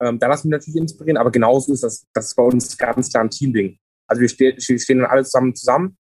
Ähm, 0.02 0.20
da 0.20 0.28
lassen 0.28 0.50
wir 0.50 0.58
natürlich 0.58 0.82
inspirieren, 0.82 1.18
aber 1.18 1.32
genauso 1.32 1.74
ist 1.74 1.84
das, 1.84 2.06
das 2.14 2.28
ist 2.28 2.36
bei 2.36 2.44
uns 2.44 2.78
ganz 2.78 3.10
klar 3.10 3.24
ein 3.24 3.30
Teamding. 3.30 3.78
Also 4.08 4.22
wir, 4.22 4.30
ste 4.30 4.56
wir 4.58 4.80
stehen 4.80 5.00
dann 5.00 5.10
alle 5.10 5.24
zusammen 5.24 5.56
zusammen 5.56 5.98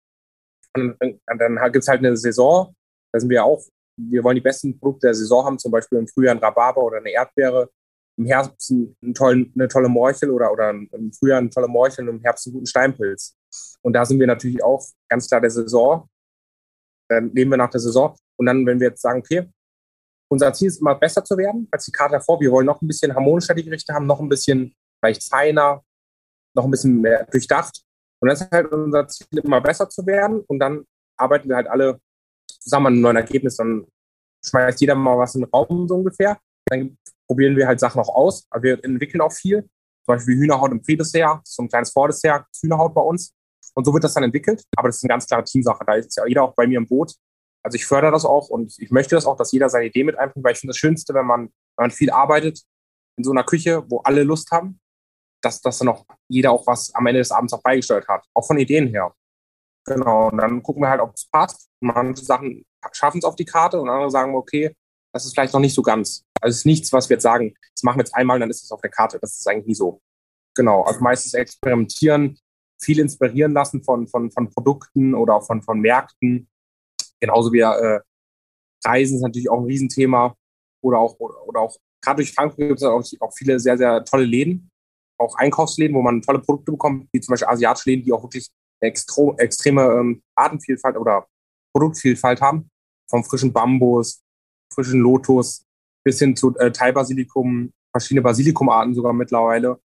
und 0.74 0.96
dann, 1.00 1.38
dann 1.38 1.72
gibt 1.72 1.82
es 1.82 1.88
halt 1.88 2.00
eine 2.00 2.16
Saison, 2.16 2.74
da 3.12 3.20
sind 3.20 3.30
wir 3.30 3.44
auch, 3.44 3.62
wir 3.98 4.22
wollen 4.22 4.34
die 4.34 4.42
besten 4.42 4.78
Produkte 4.78 5.06
der 5.06 5.14
Saison 5.14 5.44
haben, 5.46 5.58
zum 5.58 5.72
Beispiel 5.72 5.98
im 5.98 6.06
Frühjahr 6.06 6.34
ein 6.34 6.38
Rhabarber 6.38 6.82
oder 6.82 6.98
eine 6.98 7.10
Erdbeere, 7.10 7.70
im 8.18 8.26
Herbst 8.26 8.70
einen 8.70 9.14
tollen, 9.14 9.52
eine 9.54 9.68
tolle 9.68 9.88
Morchel 9.88 10.30
oder, 10.30 10.52
oder 10.52 10.70
im 10.70 11.12
Frühjahr 11.12 11.38
eine 11.38 11.50
tolle 11.50 11.68
Morchel 11.68 12.08
und 12.08 12.16
im 12.16 12.22
Herbst 12.22 12.46
einen 12.46 12.54
guten 12.54 12.66
Steinpilz. 12.66 13.36
Und 13.82 13.92
da 13.92 14.04
sind 14.04 14.18
wir 14.18 14.26
natürlich 14.26 14.62
auch 14.62 14.84
ganz 15.08 15.28
klar 15.28 15.40
der 15.40 15.50
Saison. 15.50 16.08
Dann 17.08 17.32
leben 17.34 17.50
wir 17.50 17.56
nach 17.56 17.70
der 17.70 17.80
Saison. 17.80 18.16
Und 18.36 18.46
dann, 18.46 18.66
wenn 18.66 18.80
wir 18.80 18.88
jetzt 18.88 19.02
sagen, 19.02 19.20
okay, 19.20 19.48
unser 20.28 20.52
Ziel 20.52 20.68
ist 20.68 20.80
immer 20.80 20.94
besser 20.94 21.24
zu 21.24 21.36
werden 21.36 21.68
als 21.70 21.84
die 21.84 21.92
Karte 21.92 22.14
davor. 22.14 22.40
Wir 22.40 22.50
wollen 22.50 22.66
noch 22.66 22.82
ein 22.82 22.88
bisschen 22.88 23.14
harmonischer 23.14 23.54
die 23.54 23.64
Gerichte 23.64 23.94
haben, 23.94 24.06
noch 24.06 24.20
ein 24.20 24.28
bisschen 24.28 24.74
vielleicht 24.98 25.22
feiner, 25.24 25.82
noch 26.54 26.64
ein 26.64 26.70
bisschen 26.70 27.00
mehr 27.00 27.24
durchdacht. 27.26 27.82
Und 28.20 28.30
das 28.30 28.40
ist 28.40 28.50
halt 28.50 28.72
unser 28.72 29.06
Ziel, 29.08 29.26
immer 29.44 29.60
besser 29.60 29.88
zu 29.88 30.04
werden. 30.06 30.40
Und 30.40 30.58
dann 30.58 30.84
arbeiten 31.16 31.48
wir 31.48 31.56
halt 31.56 31.68
alle 31.68 32.00
zusammen 32.60 32.86
an 32.86 32.92
einem 32.94 33.02
neuen 33.02 33.16
Ergebnis. 33.16 33.56
Dann 33.56 33.86
schmeißt 34.44 34.80
jeder 34.80 34.94
mal 34.94 35.18
was 35.18 35.34
in 35.34 35.42
den 35.42 35.50
Raum 35.50 35.86
so 35.86 35.96
ungefähr. 35.96 36.38
Dann 36.66 36.98
probieren 37.26 37.56
wir 37.56 37.66
halt 37.66 37.78
Sachen 37.78 38.00
auch 38.00 38.08
aus. 38.08 38.46
Aber 38.50 38.62
wir 38.62 38.84
entwickeln 38.84 39.20
auch 39.20 39.32
viel. 39.32 39.62
Zum 39.62 40.14
Beispiel 40.14 40.36
Hühnerhaut 40.36 40.70
im 40.70 40.80
Pre-Dessert, 40.82 41.40
so 41.44 41.62
ein 41.62 41.68
kleines 41.68 41.90
Vordessert, 41.90 42.46
Hühnerhaut 42.60 42.94
bei 42.94 43.00
uns. 43.00 43.34
Und 43.76 43.84
so 43.84 43.93
wird 43.93 44.05
das 44.05 44.14
dann 44.14 44.25
entwickelt. 44.25 44.62
Aber 44.76 44.88
das 44.88 44.96
ist 44.96 45.05
eine 45.05 45.11
ganz 45.11 45.26
klare 45.26 45.44
Teamsache. 45.44 45.84
Da 45.87 45.94
ist 45.94 46.17
ja 46.17 46.26
jeder 46.26 46.43
auch 46.43 46.55
bei 46.55 46.67
mir 46.67 46.78
im 46.78 46.87
Boot. 46.87 47.14
Also 47.62 47.76
ich 47.76 47.84
fördere 47.84 48.12
das 48.12 48.25
auch 48.25 48.49
und 48.49 48.78
ich 48.78 48.90
möchte 48.90 49.17
das 49.17 49.26
auch, 49.26 49.37
dass 49.37 49.52
jeder 49.52 49.69
seine 49.69 49.87
Idee 49.87 50.05
mit 50.05 50.17
einbringt, 50.17 50.44
weil 50.44 50.52
ich 50.52 50.61
finde 50.61 50.70
das 50.70 50.78
Schönste, 50.78 51.14
wenn 51.14 51.26
man, 51.26 51.46
wenn 51.76 51.84
man 51.84 51.90
viel 51.90 52.11
arbeitet 52.11 52.62
in 53.19 53.25
so 53.25 53.32
einer 53.32 53.43
Küche, 53.43 53.82
wo 53.90 53.99
alle 53.99 54.23
Lust 54.23 54.50
haben, 54.52 54.81
dass, 55.43 55.61
dass 55.61 55.78
dann 55.78 55.88
auch 55.88 56.05
jeder 56.28 56.52
auch 56.52 56.67
was 56.67 56.94
am 56.94 57.06
Ende 57.06 57.19
des 57.19 57.32
Abends 57.32 57.52
auch 57.52 57.62
beigesteuert 57.62 58.06
hat. 58.08 58.25
Auch 58.34 58.46
von 58.46 58.58
Ideen 58.58 58.87
her. 58.88 59.12
Genau. 59.84 60.28
Und 60.28 60.38
dann 60.38 60.62
gucken 60.62 60.82
wir 60.82 60.90
halt, 60.90 61.00
ob 61.00 61.14
es 61.14 61.28
passt. 61.28 61.69
Manche 61.81 62.25
Sachen 62.25 62.64
schaffen 62.93 63.19
es 63.19 63.25
auf 63.25 63.37
die 63.37 63.44
Karte 63.44 63.81
und 63.81 63.88
andere 63.88 64.11
sagen, 64.11 64.34
okay, 64.34 64.75
das 65.12 65.25
ist 65.25 65.32
vielleicht 65.32 65.52
noch 65.52 65.61
nicht 65.61 65.75
so 65.75 65.82
ganz. 65.82 66.25
Also 66.40 66.52
es 66.52 66.58
ist 66.58 66.67
nichts, 66.67 66.93
was 66.93 67.08
wir 67.08 67.17
jetzt 67.17 67.23
sagen, 67.23 67.55
das 67.75 67.82
machen 67.82 67.99
wir 67.99 68.05
jetzt 68.05 68.14
einmal, 68.14 68.38
dann 68.38 68.50
ist 68.50 68.62
es 68.62 68.70
auf 68.70 68.81
der 68.81 68.90
Karte. 68.90 69.19
Das 69.20 69.38
ist 69.38 69.49
eigentlich 69.49 69.67
nie 69.67 69.75
so. 69.75 70.00
Genau. 70.55 70.82
Also 70.82 71.00
meistens 71.00 71.34
experimentieren, 71.34 72.38
viel 72.81 72.99
inspirieren 72.99 73.52
lassen 73.52 73.82
von, 73.82 74.06
von, 74.06 74.30
von 74.30 74.50
Produkten 74.50 75.14
oder 75.14 75.37
auch 75.37 75.47
von, 75.47 75.62
von 75.62 75.80
Märkten 75.80 76.49
Genauso 77.21 77.52
wie 77.52 77.61
äh, 77.61 78.00
Reisen 78.85 79.16
ist 79.16 79.23
natürlich 79.23 79.50
auch 79.50 79.61
ein 79.61 79.66
Riesenthema. 79.66 80.37
Oder 80.83 80.99
auch, 80.99 81.18
oder, 81.18 81.47
oder 81.49 81.61
auch 81.61 81.76
gerade 82.02 82.16
durch 82.16 82.33
Frankfurt 82.33 82.68
gibt 82.68 82.80
es 82.80 82.85
auch, 82.85 83.02
auch 83.21 83.33
viele 83.35 83.59
sehr, 83.59 83.76
sehr 83.76 84.04
tolle 84.04 84.25
Läden, 84.25 84.71
auch 85.18 85.35
Einkaufsläden, 85.37 85.97
wo 85.97 86.02
man 86.02 86.23
tolle 86.23 86.40
Produkte 86.40 86.73
bekommt, 86.73 87.09
wie 87.12 87.21
zum 87.21 87.33
Beispiel 87.33 87.49
asiatische 87.49 87.90
Läden, 87.90 88.04
die 88.04 88.12
auch 88.12 88.23
wirklich 88.23 88.49
eine 88.80 88.90
extro, 88.90 89.35
extreme 89.38 89.83
ähm, 89.83 90.23
Artenvielfalt 90.37 90.97
oder 90.97 91.26
Produktvielfalt 91.75 92.40
haben. 92.40 92.71
Vom 93.09 93.25
frischen 93.25 93.52
Bambus, 93.52 94.23
frischen 94.73 95.00
Lotus 95.00 95.64
bis 96.04 96.18
hin 96.18 96.37
zu 96.37 96.56
äh, 96.59 96.71
Thai-Basilikum, 96.71 97.73
verschiedene 97.92 98.23
Basilikumarten 98.23 98.95
sogar 98.95 99.12
mittlerweile. 99.12 99.80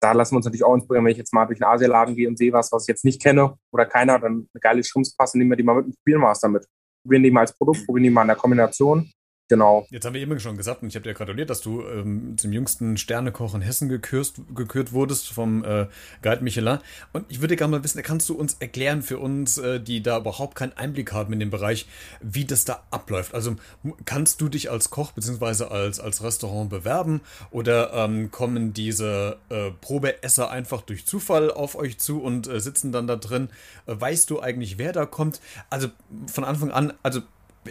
Da 0.00 0.12
lassen 0.12 0.32
wir 0.32 0.36
uns 0.36 0.46
natürlich 0.46 0.64
auch 0.64 0.74
inspirieren, 0.74 1.04
wenn 1.04 1.12
ich 1.12 1.18
jetzt 1.18 1.32
mal 1.32 1.46
durch 1.46 1.58
den 1.58 1.66
Asialaden 1.66 2.14
gehe 2.14 2.28
und 2.28 2.36
sehe 2.36 2.52
was, 2.52 2.70
was 2.70 2.84
ich 2.84 2.88
jetzt 2.88 3.04
nicht 3.04 3.22
kenne 3.22 3.56
oder 3.72 3.86
keiner, 3.86 4.18
dann 4.18 4.48
eine 4.52 4.60
geile 4.60 4.84
Schrumpfpasse, 4.84 5.38
nehmen 5.38 5.50
wir 5.50 5.56
die 5.56 5.62
mal 5.62 5.76
mit 5.76 5.86
und 5.86 5.96
probieren 5.96 6.20
wir 6.20 6.28
was 6.28 6.40
damit 6.40 6.66
probieren 7.06 7.22
die 7.22 7.30
mal 7.30 7.42
als 7.42 7.56
Produkt, 7.56 7.86
probieren 7.86 8.04
die 8.04 8.10
mal 8.10 8.22
in 8.22 8.28
der 8.28 8.36
Kombination. 8.36 9.10
Genau. 9.48 9.86
Jetzt 9.90 10.04
haben 10.04 10.14
wir 10.14 10.20
eben 10.20 10.40
schon 10.40 10.56
gesagt, 10.56 10.82
und 10.82 10.88
ich 10.88 10.96
habe 10.96 11.04
dir 11.04 11.14
gratuliert, 11.14 11.50
dass 11.50 11.60
du 11.60 11.82
ähm, 11.86 12.36
zum 12.36 12.52
jüngsten 12.52 12.96
Sternekoch 12.96 13.54
in 13.54 13.60
Hessen 13.60 13.88
gekürt, 13.88 14.32
gekürt 14.56 14.92
wurdest 14.92 15.28
vom 15.28 15.62
äh, 15.64 15.86
Guide 16.20 16.42
Michelin. 16.42 16.78
Und 17.12 17.26
ich 17.28 17.40
würde 17.40 17.54
gerne 17.54 17.76
mal 17.76 17.84
wissen, 17.84 18.02
kannst 18.02 18.28
du 18.28 18.34
uns 18.34 18.54
erklären 18.58 19.02
für 19.02 19.20
uns, 19.20 19.56
äh, 19.58 19.78
die 19.78 20.02
da 20.02 20.18
überhaupt 20.18 20.56
keinen 20.56 20.72
Einblick 20.72 21.12
haben 21.12 21.32
in 21.32 21.38
den 21.38 21.50
Bereich, 21.50 21.86
wie 22.20 22.44
das 22.44 22.64
da 22.64 22.82
abläuft? 22.90 23.34
Also 23.34 23.54
kannst 24.04 24.40
du 24.40 24.48
dich 24.48 24.68
als 24.68 24.90
Koch 24.90 25.12
bzw. 25.12 25.66
als, 25.66 26.00
als 26.00 26.24
Restaurant 26.24 26.68
bewerben 26.68 27.20
oder 27.52 27.92
ähm, 27.92 28.32
kommen 28.32 28.72
diese 28.72 29.36
äh, 29.48 29.70
Probeesser 29.80 30.50
einfach 30.50 30.82
durch 30.82 31.06
Zufall 31.06 31.52
auf 31.52 31.76
euch 31.76 31.98
zu 31.98 32.20
und 32.20 32.48
äh, 32.48 32.58
sitzen 32.58 32.90
dann 32.90 33.06
da 33.06 33.14
drin? 33.14 33.50
Äh, 33.86 33.94
weißt 33.96 34.28
du 34.28 34.40
eigentlich, 34.40 34.76
wer 34.76 34.92
da 34.92 35.06
kommt? 35.06 35.40
Also 35.70 35.86
von 36.26 36.42
Anfang 36.42 36.72
an, 36.72 36.92
also 37.04 37.20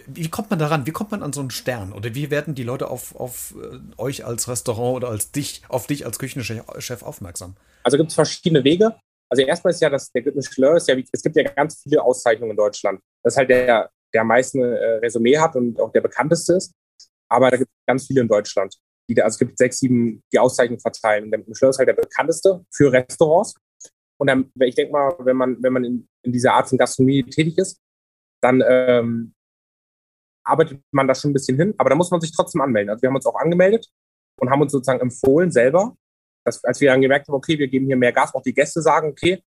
wie 0.06 0.28
kommt 0.28 0.50
man 0.50 0.58
daran? 0.58 0.86
Wie 0.86 0.92
kommt 0.92 1.10
man 1.10 1.22
an 1.22 1.32
so 1.32 1.40
einen 1.40 1.50
Stern? 1.50 1.92
Oder 1.92 2.14
wie 2.14 2.30
werden 2.30 2.54
die 2.54 2.62
Leute 2.62 2.88
auf, 2.88 3.14
auf 3.16 3.54
äh, 3.60 3.78
euch 4.00 4.24
als 4.24 4.48
Restaurant 4.48 4.96
oder 4.96 5.08
als 5.08 5.32
dich, 5.32 5.62
auf 5.68 5.86
dich 5.86 6.06
als 6.06 6.18
Küchenchef 6.18 7.02
aufmerksam? 7.02 7.56
Also 7.82 7.96
gibt 7.96 8.10
es 8.10 8.14
verschiedene 8.14 8.64
Wege. 8.64 8.96
Also 9.28 9.42
erstmal 9.42 9.72
ist 9.72 9.80
ja 9.80 9.90
das, 9.90 10.10
der 10.12 10.22
Michelin 10.22 10.76
ist 10.76 10.88
ja, 10.88 10.96
es 11.12 11.22
gibt 11.22 11.36
ja 11.36 11.42
ganz 11.42 11.82
viele 11.82 12.02
Auszeichnungen 12.02 12.52
in 12.52 12.56
Deutschland. 12.56 13.00
Das 13.22 13.34
ist 13.34 13.38
halt 13.38 13.50
der, 13.50 13.90
der 14.14 14.20
am 14.20 14.28
meisten 14.28 14.62
äh, 14.62 14.98
Resümee 14.98 15.38
hat 15.38 15.56
und 15.56 15.80
auch 15.80 15.92
der 15.92 16.00
bekannteste 16.00 16.54
ist. 16.54 16.72
Aber 17.28 17.50
da 17.50 17.56
gibt 17.56 17.70
es 17.70 17.86
ganz 17.86 18.06
viele 18.06 18.20
in 18.20 18.28
Deutschland. 18.28 18.76
die, 19.08 19.20
also 19.20 19.34
es 19.34 19.38
gibt 19.38 19.58
sechs, 19.58 19.78
sieben, 19.78 20.22
die 20.32 20.38
Auszeichnungen 20.38 20.80
verteilen. 20.80 21.24
Und 21.24 21.30
der 21.32 21.40
Michelin 21.40 21.70
ist 21.70 21.78
halt 21.78 21.88
der 21.88 21.94
bekannteste 21.94 22.64
für 22.70 22.92
Restaurants. 22.92 23.54
Und 24.18 24.28
dann, 24.28 24.50
ich 24.60 24.74
denke 24.74 24.92
mal, 24.92 25.14
wenn 25.18 25.36
man, 25.36 25.62
wenn 25.62 25.72
man 25.72 25.84
in, 25.84 26.08
in 26.22 26.32
dieser 26.32 26.54
Art 26.54 26.68
von 26.68 26.78
Gastronomie 26.78 27.24
tätig 27.24 27.58
ist, 27.58 27.78
dann 28.40 28.62
ähm, 28.66 29.34
arbeitet 30.46 30.80
man 30.92 31.08
da 31.08 31.14
schon 31.14 31.30
ein 31.30 31.34
bisschen 31.34 31.56
hin, 31.56 31.74
aber 31.78 31.90
da 31.90 31.96
muss 31.96 32.10
man 32.10 32.20
sich 32.20 32.34
trotzdem 32.34 32.60
anmelden. 32.60 32.90
Also 32.90 33.02
wir 33.02 33.08
haben 33.08 33.16
uns 33.16 33.26
auch 33.26 33.34
angemeldet 33.34 33.88
und 34.40 34.50
haben 34.50 34.62
uns 34.62 34.72
sozusagen 34.72 35.00
empfohlen 35.00 35.50
selber, 35.50 35.96
dass 36.44 36.62
als 36.64 36.80
wir 36.80 36.90
dann 36.90 37.00
gemerkt 37.00 37.28
haben, 37.28 37.34
okay, 37.34 37.58
wir 37.58 37.68
geben 37.68 37.86
hier 37.86 37.96
mehr 37.96 38.12
Gas, 38.12 38.34
auch 38.34 38.42
die 38.42 38.54
Gäste 38.54 38.80
sagen, 38.80 39.10
okay, 39.10 39.42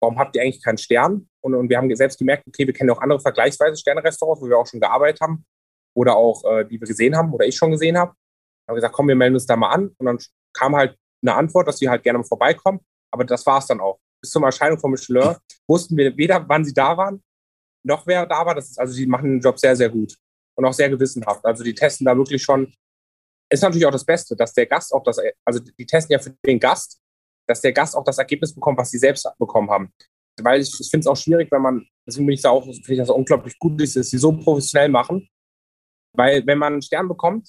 warum 0.00 0.18
habt 0.18 0.34
ihr 0.36 0.42
eigentlich 0.42 0.62
keinen 0.62 0.78
Stern? 0.78 1.28
Und, 1.40 1.54
und 1.54 1.68
wir 1.68 1.76
haben 1.76 1.94
selbst 1.94 2.18
gemerkt, 2.18 2.44
okay, 2.46 2.66
wir 2.66 2.72
kennen 2.72 2.90
auch 2.90 3.00
andere 3.00 3.20
vergleichsweise 3.20 3.76
Sterne-Restaurants, 3.76 4.40
wo 4.42 4.48
wir 4.48 4.58
auch 4.58 4.66
schon 4.66 4.80
gearbeitet 4.80 5.20
haben 5.20 5.44
oder 5.94 6.16
auch, 6.16 6.42
äh, 6.44 6.64
die 6.64 6.80
wir 6.80 6.86
gesehen 6.86 7.16
haben 7.16 7.32
oder 7.32 7.46
ich 7.46 7.56
schon 7.56 7.70
gesehen 7.70 7.98
habe. 7.98 8.14
Haben 8.68 8.76
gesagt, 8.76 8.94
komm, 8.94 9.08
wir 9.08 9.16
melden 9.16 9.34
uns 9.34 9.46
da 9.46 9.56
mal 9.56 9.70
an. 9.70 9.94
Und 9.98 10.06
dann 10.06 10.18
kam 10.52 10.76
halt 10.76 10.96
eine 11.22 11.34
Antwort, 11.34 11.68
dass 11.68 11.76
die 11.76 11.88
halt 11.88 12.02
gerne 12.02 12.18
mal 12.18 12.24
vorbeikommen. 12.24 12.80
Aber 13.10 13.24
das 13.24 13.44
war 13.46 13.58
es 13.58 13.66
dann 13.66 13.80
auch. 13.80 13.98
Bis 14.20 14.30
zur 14.30 14.42
Erscheinung 14.42 14.78
von 14.78 14.90
Michelin 14.90 15.36
wussten 15.66 15.96
wir 15.96 16.16
weder, 16.16 16.46
wann 16.48 16.64
sie 16.64 16.74
da 16.74 16.96
waren, 16.96 17.22
noch 17.84 18.06
wer 18.06 18.26
da 18.26 18.44
war. 18.44 18.54
Das 18.54 18.68
ist, 18.68 18.78
also 18.78 18.94
die 18.94 19.06
machen 19.06 19.30
den 19.30 19.40
Job 19.40 19.58
sehr, 19.58 19.74
sehr 19.74 19.88
gut 19.88 20.16
und 20.58 20.64
auch 20.64 20.72
sehr 20.72 20.90
gewissenhaft. 20.90 21.44
Also 21.44 21.62
die 21.62 21.74
testen 21.74 22.04
da 22.04 22.16
wirklich 22.16 22.42
schon. 22.42 22.74
Ist 23.50 23.62
natürlich 23.62 23.86
auch 23.86 23.92
das 23.92 24.04
Beste, 24.04 24.36
dass 24.36 24.52
der 24.52 24.66
Gast 24.66 24.92
auch 24.92 25.02
das, 25.04 25.18
also 25.44 25.60
die 25.60 25.86
testen 25.86 26.12
ja 26.12 26.18
für 26.18 26.34
den 26.44 26.60
Gast, 26.60 27.00
dass 27.46 27.62
der 27.62 27.72
Gast 27.72 27.96
auch 27.96 28.04
das 28.04 28.18
Ergebnis 28.18 28.54
bekommt, 28.54 28.76
was 28.76 28.90
sie 28.90 28.98
selbst 28.98 29.26
bekommen 29.38 29.70
haben. 29.70 29.90
Weil 30.42 30.60
ich, 30.60 30.78
ich 30.78 30.90
finde 30.90 31.02
es 31.02 31.06
auch 31.06 31.16
schwierig, 31.16 31.50
wenn 31.50 31.62
man, 31.62 31.86
deswegen 32.06 32.26
bin 32.26 32.34
ich 32.34 32.42
da 32.42 32.50
auch, 32.50 32.64
finde 32.64 32.92
ich 32.92 32.98
das 32.98 33.08
unglaublich 33.08 33.58
gut, 33.58 33.80
dass 33.80 33.92
sie 33.92 34.18
so 34.18 34.32
professionell 34.32 34.90
machen. 34.90 35.28
Weil 36.14 36.46
wenn 36.46 36.58
man 36.58 36.74
einen 36.74 36.82
Stern 36.82 37.08
bekommt, 37.08 37.48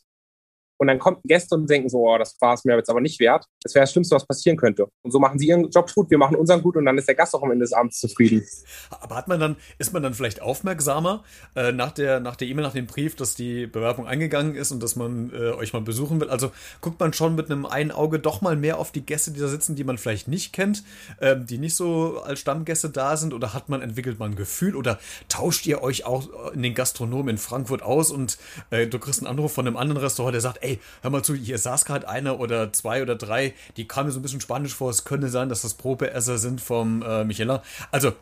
und 0.79 0.88
dann 0.88 0.98
kommen 0.98 1.17
Gäste 1.25 1.55
und 1.55 1.69
denken 1.69 1.89
so, 1.89 2.09
oh, 2.09 2.17
das 2.17 2.38
war 2.39 2.53
es 2.53 2.63
mir 2.63 2.75
jetzt 2.77 2.89
aber 2.89 3.01
nicht 3.01 3.19
wert. 3.19 3.45
Das 3.62 3.75
wäre 3.75 3.83
das 3.83 3.91
Schlimmste, 3.91 4.15
was 4.15 4.25
passieren 4.25 4.55
könnte. 4.55 4.88
Und 5.01 5.12
so 5.12 5.19
machen 5.19 5.38
sie 5.38 5.48
ihren 5.48 5.69
Job 5.69 5.93
gut, 5.93 6.09
wir 6.09 6.17
machen 6.17 6.38
unseren 6.38 6.62
gut 6.62 6.77
und 6.77 6.86
dann 6.86 6.98
ist 6.98 7.07
der 7.07 7.15
Gast 7.15 7.36
auch 7.36 7.43
am 7.43 7.51
Ende 7.51 7.63
des 7.63 7.74
Abends 7.74 8.00
zufrieden. 8.00 8.45
Aber 8.89 9.15
hat 9.15 9.27
man 9.27 9.41
dann, 9.41 9.57
ist 9.77 9.91
man 9.91 10.01
dann 10.01 10.13
vielleicht 10.13 10.41
aufmerksamer 10.41 11.24
äh, 11.55 11.74
nach 11.74 11.91
der 11.91 12.21
nach 12.21 12.38
der 12.38 12.48
E-Mail, 12.48 12.63
nach 12.63 12.74
dem 12.74 12.88
Brief, 12.88 13.15
dass 13.17 13.36
die 13.36 13.67
Bewerbung 13.67 14.07
eingegangen 14.07 14.55
ist 14.55 14.71
und 14.71 14.81
dass 14.81 14.95
man 14.95 15.31
äh, 15.33 15.51
euch 15.51 15.74
mal 15.74 15.81
besuchen 15.81 16.21
will? 16.21 16.29
Also 16.29 16.51
guckt 16.79 17.00
man 17.00 17.12
schon 17.12 17.36
mit 17.36 17.51
einem 17.51 17.65
einen 17.65 17.91
Auge 17.91 18.19
doch 18.19 18.39
mal 18.39 18.55
mehr 18.55 18.79
auf 18.79 18.93
die 18.93 19.05
Gäste, 19.05 19.31
die 19.31 19.41
da 19.41 19.50
sitzen, 19.50 19.75
die 19.75 19.83
man 19.83 19.98
vielleicht 19.98 20.29
nicht 20.29 20.53
kennt, 20.53 20.83
äh, 21.19 21.36
die 21.38 21.57
nicht 21.57 21.75
so 21.75 22.21
als 22.21 22.39
Stammgäste 22.39 22.89
da 22.89 23.17
sind? 23.17 23.33
Oder 23.33 23.53
hat 23.53 23.67
man, 23.67 23.81
entwickelt 23.81 24.17
man 24.17 24.31
ein 24.31 24.36
Gefühl 24.36 24.77
oder 24.77 24.98
tauscht 25.27 25.65
ihr 25.67 25.83
euch 25.83 26.05
auch 26.05 26.53
in 26.53 26.63
den 26.63 26.74
Gastronomen 26.74 27.29
in 27.29 27.38
Frankfurt 27.38 27.81
aus 27.81 28.12
und 28.12 28.38
äh, 28.69 28.88
du 28.88 28.98
kriegst 28.98 29.19
einen 29.19 29.27
Anruf 29.27 29.51
von 29.51 29.67
einem 29.67 29.75
anderen 29.75 30.01
Restaurant, 30.01 30.33
der 30.33 30.41
sagt, 30.41 30.59
ey, 30.62 30.68
ey, 30.69 30.79
hör 31.01 31.09
mal 31.09 31.23
zu, 31.23 31.33
hier 31.33 31.57
saß 31.57 31.85
gerade 31.85 32.07
einer 32.07 32.39
oder 32.39 32.71
zwei 32.73 33.01
oder 33.01 33.15
drei, 33.15 33.53
die 33.77 33.88
kamen 33.88 34.11
so 34.11 34.19
ein 34.19 34.21
bisschen 34.21 34.41
spanisch 34.41 34.75
vor. 34.75 34.89
Es 34.89 35.03
könnte 35.03 35.29
sein, 35.29 35.49
dass 35.49 35.61
das 35.61 35.73
Probeesser 35.73 36.38
sind 36.38 36.61
vom 36.61 37.01
äh, 37.01 37.23
Michelin. 37.23 37.59
Also 37.91 38.13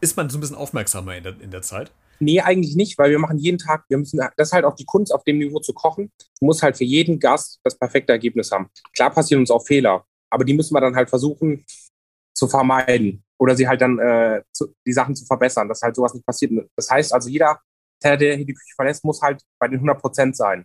ist 0.00 0.16
man 0.16 0.30
so 0.30 0.38
ein 0.38 0.40
bisschen 0.40 0.56
aufmerksamer 0.56 1.16
in 1.16 1.24
der, 1.24 1.40
in 1.40 1.50
der 1.50 1.62
Zeit? 1.62 1.90
Nee, 2.20 2.40
eigentlich 2.40 2.74
nicht, 2.74 2.98
weil 2.98 3.10
wir 3.10 3.18
machen 3.18 3.38
jeden 3.38 3.58
Tag, 3.58 3.84
wir 3.88 3.98
müssen, 3.98 4.18
das 4.36 4.48
ist 4.48 4.52
halt 4.52 4.64
auch 4.64 4.74
die 4.74 4.84
Kunst, 4.84 5.14
auf 5.14 5.22
dem 5.22 5.38
Niveau 5.38 5.60
zu 5.60 5.72
kochen. 5.72 6.10
Du 6.40 6.46
musst 6.46 6.62
halt 6.62 6.76
für 6.76 6.84
jeden 6.84 7.20
Gast 7.20 7.60
das 7.62 7.78
perfekte 7.78 8.12
Ergebnis 8.12 8.50
haben. 8.50 8.68
Klar 8.94 9.10
passieren 9.10 9.40
uns 9.40 9.50
auch 9.52 9.64
Fehler, 9.64 10.04
aber 10.30 10.44
die 10.44 10.54
müssen 10.54 10.74
wir 10.74 10.80
dann 10.80 10.96
halt 10.96 11.08
versuchen 11.08 11.64
zu 12.34 12.48
vermeiden 12.48 13.22
oder 13.38 13.56
sie 13.56 13.68
halt 13.68 13.80
dann 13.80 13.98
äh, 14.00 14.42
zu, 14.52 14.74
die 14.84 14.92
Sachen 14.92 15.14
zu 15.14 15.24
verbessern, 15.26 15.68
dass 15.68 15.82
halt 15.82 15.94
sowas 15.94 16.12
nicht 16.12 16.26
passiert. 16.26 16.52
Das 16.76 16.90
heißt 16.90 17.12
also, 17.12 17.28
jeder 17.28 17.60
der 18.02 18.36
hier 18.36 18.46
die 18.46 18.54
Küche 18.54 18.74
verlässt, 18.76 19.04
muss 19.04 19.20
halt 19.22 19.42
bei 19.58 19.68
den 19.68 19.76
100 19.76 20.00
Prozent 20.00 20.36
sein. 20.36 20.64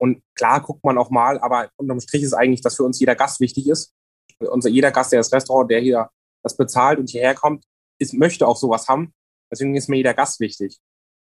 Und 0.00 0.22
klar 0.34 0.62
guckt 0.62 0.82
man 0.82 0.96
auch 0.96 1.10
mal, 1.10 1.38
aber 1.40 1.70
unterm 1.76 2.00
Strich 2.00 2.22
ist 2.22 2.32
eigentlich, 2.32 2.62
dass 2.62 2.76
für 2.76 2.84
uns 2.84 2.98
jeder 2.98 3.14
Gast 3.14 3.40
wichtig 3.40 3.68
ist. 3.68 3.92
Unser, 4.38 4.70
jeder 4.70 4.90
Gast, 4.90 5.12
der 5.12 5.20
das 5.20 5.32
Restaurant, 5.32 5.70
der 5.70 5.80
hier 5.80 6.08
das 6.42 6.56
bezahlt 6.56 6.98
und 6.98 7.10
hierher 7.10 7.34
kommt, 7.34 7.64
ist, 7.98 8.14
möchte 8.14 8.48
auch 8.48 8.56
sowas 8.56 8.88
haben. 8.88 9.12
Deswegen 9.52 9.76
ist 9.76 9.88
mir 9.88 9.96
jeder 9.96 10.14
Gast 10.14 10.40
wichtig. 10.40 10.78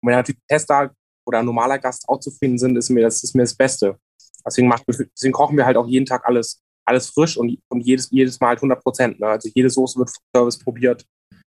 Und 0.01 0.09
wenn 0.09 0.15
natürlich 0.15 0.41
Tester 0.49 0.93
oder 1.25 1.39
ein 1.39 1.45
normaler 1.45 1.79
Gast 1.79 2.07
auch 2.09 2.19
zufrieden 2.19 2.57
sind, 2.57 2.75
ist 2.75 2.89
mir 2.89 3.03
das, 3.03 3.23
ist 3.23 3.35
mir 3.35 3.43
das 3.43 3.55
Beste. 3.55 3.97
Deswegen, 4.45 4.67
macht, 4.67 4.83
deswegen 4.87 5.33
kochen 5.33 5.57
wir 5.57 5.65
halt 5.65 5.77
auch 5.77 5.87
jeden 5.87 6.05
Tag 6.05 6.25
alles, 6.25 6.61
alles 6.85 7.09
frisch 7.09 7.37
und, 7.37 7.57
und 7.69 7.81
jedes, 7.81 8.09
jedes 8.11 8.39
Mal 8.39 8.49
halt 8.49 8.59
100 8.59 8.83
Prozent. 8.83 9.19
Ne? 9.19 9.27
Also 9.27 9.49
jede 9.53 9.69
Soße 9.69 9.99
wird 9.99 10.09
vom 10.09 10.23
Service 10.35 10.59
probiert, 10.59 11.05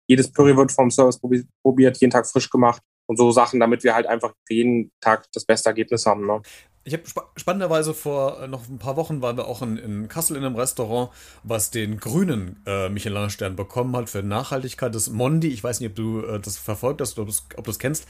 jedes 0.08 0.32
Püree 0.32 0.56
wird 0.56 0.72
vom 0.72 0.90
Service 0.90 1.20
probiert, 1.62 1.96
jeden 1.98 2.10
Tag 2.10 2.26
frisch 2.26 2.48
gemacht 2.48 2.82
und 3.06 3.16
so 3.16 3.30
Sachen, 3.30 3.60
damit 3.60 3.84
wir 3.84 3.94
halt 3.94 4.06
einfach 4.06 4.32
jeden 4.48 4.90
Tag 5.00 5.26
das 5.32 5.44
beste 5.44 5.68
Ergebnis 5.68 6.06
haben. 6.06 6.26
Ne? 6.26 6.40
Ich 6.84 6.94
habe 6.94 7.02
sp 7.04 7.20
spannenderweise 7.36 7.92
vor 7.92 8.42
äh, 8.42 8.48
noch 8.48 8.68
ein 8.68 8.78
paar 8.78 8.96
Wochen 8.96 9.20
waren 9.20 9.36
wir 9.36 9.46
auch 9.46 9.62
in, 9.62 9.76
in 9.76 10.08
Kassel 10.08 10.36
in 10.36 10.44
einem 10.44 10.56
Restaurant, 10.56 11.10
was 11.42 11.70
den 11.70 11.98
grünen 11.98 12.62
äh, 12.66 12.88
Michelin-Stern 12.88 13.56
bekommen 13.56 13.94
hat 13.96 14.08
für 14.08 14.22
Nachhaltigkeit. 14.22 14.94
Das 14.94 15.10
Mondi, 15.10 15.48
ich 15.48 15.62
weiß 15.62 15.80
nicht, 15.80 15.90
ob 15.90 15.96
du 15.96 16.24
äh, 16.24 16.40
das 16.40 16.56
verfolgt 16.56 17.00
hast 17.00 17.18
oder 17.18 17.30
ob 17.56 17.64
du 17.64 17.70
es 17.70 17.78
kennst 17.78 18.06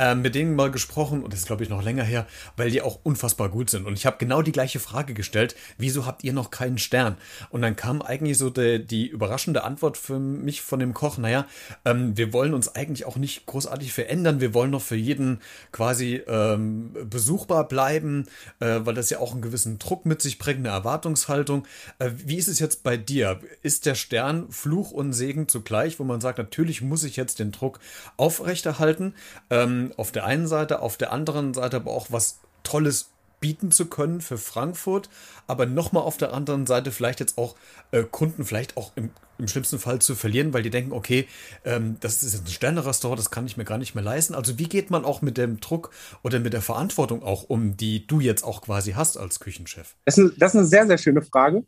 äh, 0.00 0.14
mit 0.14 0.34
denen 0.34 0.56
mal 0.56 0.70
gesprochen, 0.70 1.22
und 1.22 1.32
das 1.32 1.40
ist 1.40 1.46
glaube 1.46 1.62
ich 1.62 1.68
noch 1.68 1.82
länger 1.82 2.04
her, 2.04 2.26
weil 2.56 2.70
die 2.70 2.80
auch 2.80 3.00
unfassbar 3.02 3.50
gut 3.50 3.68
sind. 3.68 3.86
Und 3.86 3.92
ich 3.98 4.06
habe 4.06 4.16
genau 4.18 4.40
die 4.40 4.52
gleiche 4.52 4.80
Frage 4.80 5.12
gestellt, 5.12 5.54
wieso 5.76 6.06
habt 6.06 6.24
ihr 6.24 6.32
noch 6.32 6.50
keinen 6.50 6.78
Stern? 6.78 7.18
Und 7.50 7.60
dann 7.60 7.76
kam 7.76 8.00
eigentlich 8.00 8.38
so 8.38 8.48
die, 8.48 8.84
die 8.84 9.06
überraschende 9.06 9.62
Antwort 9.62 9.98
für 9.98 10.18
mich 10.18 10.62
von 10.62 10.80
dem 10.80 10.94
Koch, 10.94 11.18
naja, 11.18 11.46
ähm, 11.84 12.16
wir 12.16 12.32
wollen 12.32 12.54
uns 12.54 12.74
eigentlich 12.74 13.04
auch 13.04 13.16
nicht 13.16 13.44
großartig 13.44 13.92
verändern, 13.92 14.40
wir 14.40 14.54
wollen 14.54 14.70
noch 14.70 14.80
für 14.80 14.96
jeden 14.96 15.40
quasi 15.70 16.22
ähm, 16.26 16.96
besuchbar 17.04 17.68
bleiben, 17.68 18.26
äh, 18.60 18.80
weil 18.84 18.94
das 18.94 19.10
ja 19.10 19.18
auch 19.18 19.32
einen 19.32 19.42
gewissen 19.42 19.78
Druck 19.78 20.06
mit 20.06 20.22
sich 20.22 20.38
bringt, 20.38 20.60
eine 20.60 20.68
Erwartungshaltung. 20.68 21.66
Äh, 21.98 22.10
wie 22.24 22.36
ist 22.36 22.48
es 22.48 22.58
jetzt 22.58 22.82
bei 22.82 22.96
dir? 22.96 23.40
Ist 23.62 23.84
der 23.84 23.94
Stern 23.94 24.50
Fluch 24.50 24.92
und 24.92 25.12
Segen 25.12 25.46
zugleich, 25.46 25.98
wo 25.98 26.04
man 26.04 26.22
sagt, 26.22 26.38
natürlich 26.38 26.80
muss 26.80 27.04
ich 27.04 27.16
jetzt 27.16 27.38
den 27.38 27.52
Druck 27.52 27.80
aufrechterhalten? 28.16 29.14
Ähm, 29.50 29.89
auf 29.98 30.12
der 30.12 30.24
einen 30.24 30.46
Seite, 30.46 30.80
auf 30.80 30.96
der 30.96 31.12
anderen 31.12 31.54
Seite 31.54 31.76
aber 31.76 31.90
auch 31.90 32.08
was 32.10 32.40
Tolles 32.62 33.10
bieten 33.40 33.72
zu 33.72 33.86
können 33.86 34.20
für 34.20 34.38
Frankfurt, 34.38 35.08
aber 35.46 35.66
nochmal 35.66 36.02
auf 36.02 36.18
der 36.18 36.32
anderen 36.32 36.66
Seite 36.66 36.92
vielleicht 36.92 37.20
jetzt 37.20 37.38
auch 37.38 37.56
äh, 37.90 38.04
Kunden 38.04 38.44
vielleicht 38.44 38.76
auch 38.76 38.92
im, 38.96 39.10
im, 39.38 39.48
schlimmsten 39.48 39.78
Fall 39.78 40.00
zu 40.00 40.14
verlieren, 40.14 40.52
weil 40.52 40.62
die 40.62 40.70
denken, 40.70 40.92
okay, 40.92 41.26
ähm, 41.64 41.96
das 42.00 42.22
ist 42.22 42.34
jetzt 42.34 42.44
ein 42.44 42.52
Sterne-Restaurant, 42.52 43.18
das 43.18 43.30
kann 43.30 43.46
ich 43.46 43.56
mir 43.56 43.64
gar 43.64 43.78
nicht 43.78 43.94
mehr 43.94 44.04
leisten. 44.04 44.34
Also 44.34 44.58
wie 44.58 44.68
geht 44.68 44.90
man 44.90 45.04
auch 45.04 45.22
mit 45.22 45.38
dem 45.38 45.58
Druck 45.58 45.90
oder 46.22 46.38
mit 46.38 46.52
der 46.52 46.62
Verantwortung 46.62 47.22
auch 47.22 47.44
um, 47.44 47.76
die 47.76 48.06
du 48.06 48.20
jetzt 48.20 48.44
auch 48.44 48.62
quasi 48.62 48.92
hast 48.92 49.16
als 49.16 49.40
Küchenchef? 49.40 49.96
Das 50.04 50.18
ist, 50.18 50.34
das 50.36 50.52
ist 50.54 50.58
eine 50.58 50.68
sehr, 50.68 50.86
sehr 50.86 50.98
schöne 50.98 51.22
Frage. 51.22 51.64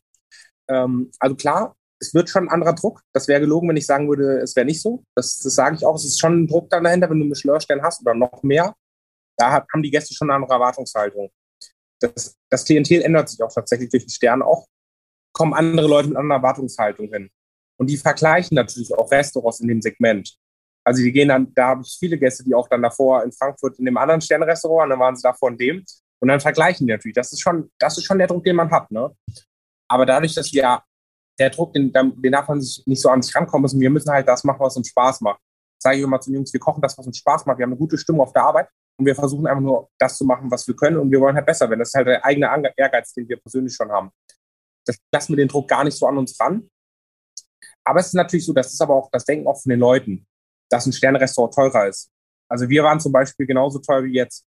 Ähm, 0.69 1.11
also 1.19 1.35
klar, 1.35 1.75
es 2.03 2.13
wird 2.15 2.29
schon 2.29 2.45
ein 2.45 2.49
anderer 2.49 2.75
Druck. 2.75 3.01
Das 3.13 3.29
wäre 3.29 3.41
gelogen, 3.41 3.69
wenn 3.69 3.77
ich 3.77 3.87
sagen 3.87 4.09
würde, 4.09 4.41
es 4.41 4.57
wäre 4.57 4.67
nicht 4.67 4.83
so. 4.83 5.05
Das, 5.15 5.39
das 5.39 5.55
sage 5.55 5.77
ich 5.77 5.87
auch. 5.87 5.95
Es 5.95 6.05
ist 6.05 6.19
schon 6.19 6.43
ein 6.43 6.47
Druck 6.49 6.69
dann 6.69 6.83
dahinter, 6.83 7.09
wenn 7.09 7.19
du 7.19 7.23
einen 7.23 7.31
Michelin-Stern 7.31 7.81
hast 7.81 8.01
oder 8.03 8.15
noch 8.15 8.43
mehr. 8.43 8.75
Da 9.39 9.53
hat, 9.53 9.67
haben 9.73 9.83
die 9.83 9.91
Gäste 9.91 10.13
schon 10.13 10.29
eine 10.29 10.35
andere 10.35 10.55
Erwartungshaltung. 10.55 11.31
Das, 12.01 12.37
das 12.51 12.65
Klientel 12.65 13.03
ändert 13.03 13.29
sich 13.29 13.41
auch 13.41 13.53
tatsächlich 13.55 13.89
durch 13.89 14.05
den 14.05 14.11
Stern 14.11 14.43
auch. 14.43 14.67
Kommen 15.33 15.55
andere 15.55 15.87
Leute 15.87 16.09
mit 16.09 16.17
anderer 16.17 16.39
Erwartungshaltung 16.39 17.09
hin. 17.13 17.31
Und 17.79 17.89
die 17.89 17.97
vergleichen 17.97 18.57
natürlich 18.57 18.93
auch 18.93 19.11
Restaurants 19.11 19.61
in 19.61 19.69
dem 19.69 19.81
Segment. 19.81 20.37
Also 20.85 21.03
die 21.03 21.13
gehen 21.13 21.29
dann, 21.29 21.55
da 21.55 21.69
habe 21.69 21.83
ich 21.83 21.97
viele 21.99 22.19
Gäste, 22.19 22.43
die 22.43 22.55
auch 22.55 22.69
dann 22.69 22.83
davor 22.83 23.23
in 23.23 23.31
Frankfurt 23.31 23.79
in 23.79 23.85
dem 23.85 23.97
anderen 23.97 24.21
Sternrestaurant, 24.21 24.91
dann 24.91 24.99
waren 24.99 25.15
sie 25.15 25.23
davor 25.23 25.51
in 25.51 25.57
dem. 25.57 25.85
Und 26.21 26.29
dann 26.29 26.41
vergleichen 26.41 26.87
die 26.87 26.93
natürlich. 26.93 27.15
Das 27.15 27.33
ist 27.33 27.41
schon, 27.41 27.71
das 27.79 27.97
ist 27.97 28.05
schon 28.05 28.19
der 28.19 28.27
Druck, 28.27 28.43
den 28.43 28.57
man 28.57 28.71
hat. 28.71 28.91
Ne? 28.91 29.15
Aber 29.89 30.05
dadurch, 30.05 30.35
dass 30.35 30.53
wir 30.53 30.83
der 31.39 31.51
Druck, 31.51 31.73
den, 31.73 31.93
den 31.93 32.33
darf 32.33 32.49
man 32.49 32.61
sich 32.61 32.83
nicht 32.87 33.01
so 33.01 33.09
an 33.09 33.23
sich 33.23 33.35
rankommen 33.35 33.63
müssen. 33.63 33.81
Wir 33.81 33.91
müssen 33.91 34.11
halt 34.11 34.29
das 34.29 34.45
machen, 34.45 34.61
was 34.61 34.77
uns 34.77 34.89
Spaß 34.89 35.21
macht. 35.23 35.41
Sage 35.83 35.97
ich 35.97 36.03
immer 36.03 36.21
zu 36.21 36.31
den 36.31 36.37
Jungs, 36.37 36.53
wir 36.53 36.61
kochen 36.61 36.81
das, 36.81 36.97
was 36.97 37.07
uns 37.07 37.19
Spaß 37.19 37.47
macht. 37.47 37.59
Wir 37.59 37.65
haben 37.65 37.73
eine 37.73 37.79
gute 37.79 37.99
Stimmung 37.99 38.21
auf 38.21 38.33
der 38.33 38.45
Arbeit 38.45 38.69
und 38.99 39.07
wir 39.07 39.15
versuchen 39.15 39.47
einfach 39.47 39.63
nur 39.63 39.89
das 39.99 40.17
zu 40.17 40.25
machen, 40.25 40.51
was 40.51 40.67
wir 40.69 40.77
können 40.77 40.99
und 40.99 41.11
wir 41.11 41.21
wollen 41.21 41.35
halt 41.35 41.47
besser 41.47 41.69
werden. 41.69 41.81
Das 41.81 41.89
ist 41.89 41.95
halt 41.95 42.07
der 42.07 42.25
eigene 42.25 42.73
Ehrgeiz, 42.77 43.13
den 43.15 43.29
wir 43.29 43.37
persönlich 43.39 43.75
schon 43.75 43.91
haben. 43.91 44.11
Das 44.85 44.97
lassen 45.13 45.33
wir 45.33 45.37
den 45.37 45.49
Druck 45.49 45.69
gar 45.69 45.85
nicht 45.85 45.97
so 45.97 46.07
an 46.07 46.19
uns 46.19 46.39
ran. 46.39 46.69
Aber 47.85 48.01
es 48.01 48.07
ist 48.07 48.15
natürlich 48.15 48.47
so, 48.47 48.53
das 48.53 48.73
ist 48.73 48.81
aber 48.81 48.95
auch 48.95 49.11
das 49.11 49.25
Denken 49.25 49.47
auch 49.47 49.61
von 49.61 49.71
den 49.71 49.81
Leuten, 49.81 50.27
dass 50.71 50.87
ein 50.87 50.93
Sternrestaurant 50.93 51.55
teurer 51.55 51.89
ist. 51.89 52.11
Also 52.49 52.69
wir 52.69 52.85
waren 52.85 53.01
zum 53.01 53.13
Beispiel 53.13 53.47
genauso 53.47 53.79
teuer 53.79 54.05
wie 54.05 54.15
jetzt. 54.15 54.47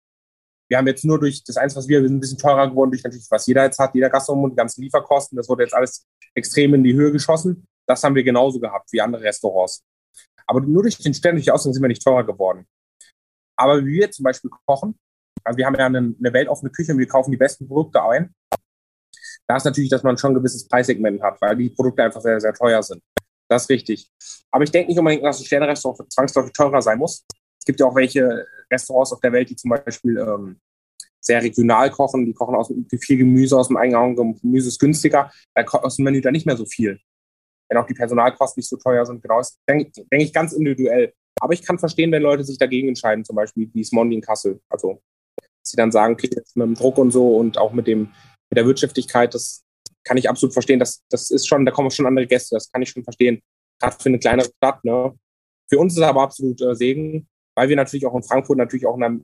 Wir 0.71 0.79
haben 0.79 0.87
jetzt 0.87 1.05
nur 1.05 1.19
durch 1.19 1.43
das 1.43 1.57
eins, 1.57 1.75
was 1.75 1.89
wir, 1.89 2.01
wir 2.01 2.09
sind 2.09 2.19
ein 2.19 2.21
bisschen 2.21 2.39
teurer 2.39 2.71
geworden, 2.71 2.93
durch 2.93 3.03
natürlich, 3.03 3.27
was 3.29 3.45
jeder 3.47 3.65
jetzt 3.65 3.79
hat, 3.81 3.93
jeder 3.93 4.09
Gastronom 4.09 4.45
und 4.45 4.51
die 4.51 4.57
ganzen 4.57 4.83
Lieferkosten. 4.83 5.37
Das 5.37 5.49
wurde 5.49 5.65
jetzt 5.65 5.75
alles 5.75 6.07
extrem 6.33 6.75
in 6.75 6.85
die 6.85 6.95
Höhe 6.95 7.11
geschossen. 7.11 7.67
Das 7.87 8.05
haben 8.05 8.15
wir 8.15 8.23
genauso 8.23 8.61
gehabt 8.61 8.93
wie 8.93 9.01
andere 9.01 9.23
Restaurants. 9.23 9.85
Aber 10.47 10.61
nur 10.61 10.83
durch 10.83 10.97
den 10.97 11.13
Stern, 11.13 11.35
durch 11.35 11.45
die 11.45 11.51
Ausgang 11.51 11.73
sind 11.73 11.83
wir 11.83 11.89
nicht 11.89 12.05
teurer 12.05 12.25
geworden. 12.25 12.67
Aber 13.57 13.85
wie 13.85 13.95
wir 13.95 14.11
zum 14.13 14.23
Beispiel 14.23 14.49
kochen, 14.65 14.97
also 15.43 15.57
wir 15.57 15.67
haben 15.67 15.75
ja 15.75 15.87
eine, 15.87 15.99
eine 15.99 16.33
weltoffene 16.33 16.71
Küche 16.71 16.93
und 16.93 16.99
wir 16.99 17.09
kaufen 17.09 17.33
die 17.33 17.37
besten 17.37 17.67
Produkte 17.67 18.03
ein. 18.05 18.33
Da 19.49 19.57
ist 19.57 19.65
natürlich, 19.65 19.91
dass 19.91 20.05
man 20.05 20.17
schon 20.19 20.31
ein 20.31 20.35
gewisses 20.35 20.69
Preissegment 20.69 21.21
hat, 21.21 21.41
weil 21.41 21.57
die 21.57 21.71
Produkte 21.71 22.05
einfach 22.05 22.21
sehr, 22.21 22.41
sehr 22.41 22.55
teuer 22.55 22.81
sind. 22.83 23.03
Das 23.49 23.63
ist 23.63 23.71
richtig. 23.71 24.09
Aber 24.53 24.63
ich 24.63 24.71
denke 24.71 24.91
nicht 24.91 24.99
unbedingt, 24.99 25.25
dass 25.25 25.41
ein 25.41 25.45
Sternrestaurant 25.45 26.13
zwangsläufig 26.13 26.53
teurer 26.53 26.81
sein 26.81 26.99
muss. 26.99 27.25
Es 27.61 27.67
gibt 27.67 27.79
ja 27.79 27.87
auch 27.87 27.95
welche 27.95 28.47
Restaurants 28.73 29.13
auf 29.13 29.21
der 29.21 29.33
Welt, 29.33 29.51
die 29.51 29.57
zum 29.57 29.71
Beispiel 29.71 30.19
ähm, 30.19 30.61
sehr 31.21 31.43
regional 31.43 31.91
kochen. 31.91 32.25
Die 32.25 32.33
kochen 32.33 32.55
aus 32.55 32.73
viel 33.01 33.19
Gemüse 33.19 33.57
aus 33.57 33.69
dem 33.69 33.77
Eingang. 33.77 34.17
Gemüse 34.41 34.69
ist 34.69 34.81
günstiger. 34.81 35.31
Da 35.55 35.63
kostet 35.63 36.05
Menü 36.05 36.21
dann 36.21 36.33
nicht 36.33 36.47
mehr 36.47 36.57
so 36.57 36.65
viel. 36.65 36.99
Wenn 37.69 37.79
auch 37.79 37.87
die 37.87 37.95
Personalkosten 37.95 38.61
nicht 38.61 38.69
so 38.69 38.77
teuer 38.77 39.05
sind. 39.07 39.23
Genau, 39.23 39.39
das 39.39 39.59
denke 39.69 39.93
denk 40.11 40.23
ich 40.23 40.33
ganz 40.33 40.53
individuell. 40.53 41.13
Aber 41.41 41.53
ich 41.53 41.63
kann 41.63 41.79
verstehen, 41.79 42.11
wenn 42.13 42.23
Leute 42.23 42.45
sich 42.45 42.59
dagegen 42.59 42.89
entscheiden, 42.89 43.25
zum 43.25 43.37
Beispiel 43.37 43.71
wie 43.73 43.85
Smondi 43.85 44.17
in 44.17 44.23
Kassel. 44.23 44.61
Also, 44.69 45.03
dass 45.37 45.71
sie 45.71 45.77
dann 45.77 45.93
sagen, 45.93 46.15
okay, 46.15 46.29
jetzt 46.35 46.57
mit 46.57 46.67
dem 46.67 46.75
Druck 46.75 46.99
und 46.99 47.13
so 47.13 47.37
und 47.37 47.59
auch 47.59 47.73
mit 47.73 47.87
dem, 47.87 48.13
mit 48.49 48.57
der 48.57 48.67
Wirtschaftlichkeit, 48.67 49.35
das 49.35 49.63
kann 50.05 50.17
ich 50.17 50.29
absolut 50.29 50.53
verstehen. 50.53 50.81
Das, 50.81 51.05
das 51.11 51.31
ist 51.31 51.47
schon, 51.47 51.65
da 51.65 51.73
kommen 51.73 51.91
schon 51.91 52.07
andere 52.07 52.27
Gäste, 52.27 52.57
das 52.57 52.71
kann 52.73 52.83
ich 52.83 52.91
schon 52.91 53.05
verstehen. 53.05 53.41
Gerade 53.79 53.97
für 53.99 54.09
eine 54.09 54.19
kleinere 54.19 54.47
Stadt, 54.57 54.85
ne? 54.85 55.15
Für 55.69 55.79
uns 55.79 55.93
ist 55.93 55.99
es 55.99 56.05
aber 56.05 56.23
absolut 56.23 56.61
äh, 56.61 56.75
Segen, 56.75 57.29
weil 57.61 57.69
wir 57.69 57.77
natürlich 57.77 58.07
auch 58.07 58.15
in 58.15 58.23
Frankfurt 58.23 58.57
natürlich 58.57 58.87
auch 58.87 58.97
in 58.97 59.03
einer, 59.03 59.21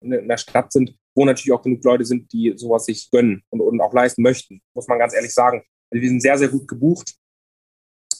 in 0.00 0.12
einer 0.12 0.36
Stadt 0.36 0.72
sind, 0.72 0.92
wo 1.14 1.24
natürlich 1.24 1.52
auch 1.52 1.62
genug 1.62 1.84
Leute 1.84 2.04
sind, 2.04 2.32
die 2.32 2.52
sowas 2.56 2.84
sich 2.84 3.08
gönnen 3.12 3.44
und, 3.50 3.60
und 3.60 3.80
auch 3.80 3.94
leisten 3.94 4.22
möchten, 4.22 4.60
muss 4.74 4.88
man 4.88 4.98
ganz 4.98 5.14
ehrlich 5.14 5.32
sagen. 5.32 5.62
Also 5.88 6.02
wir 6.02 6.08
sind 6.08 6.20
sehr, 6.20 6.36
sehr 6.36 6.48
gut 6.48 6.66
gebucht. 6.66 7.14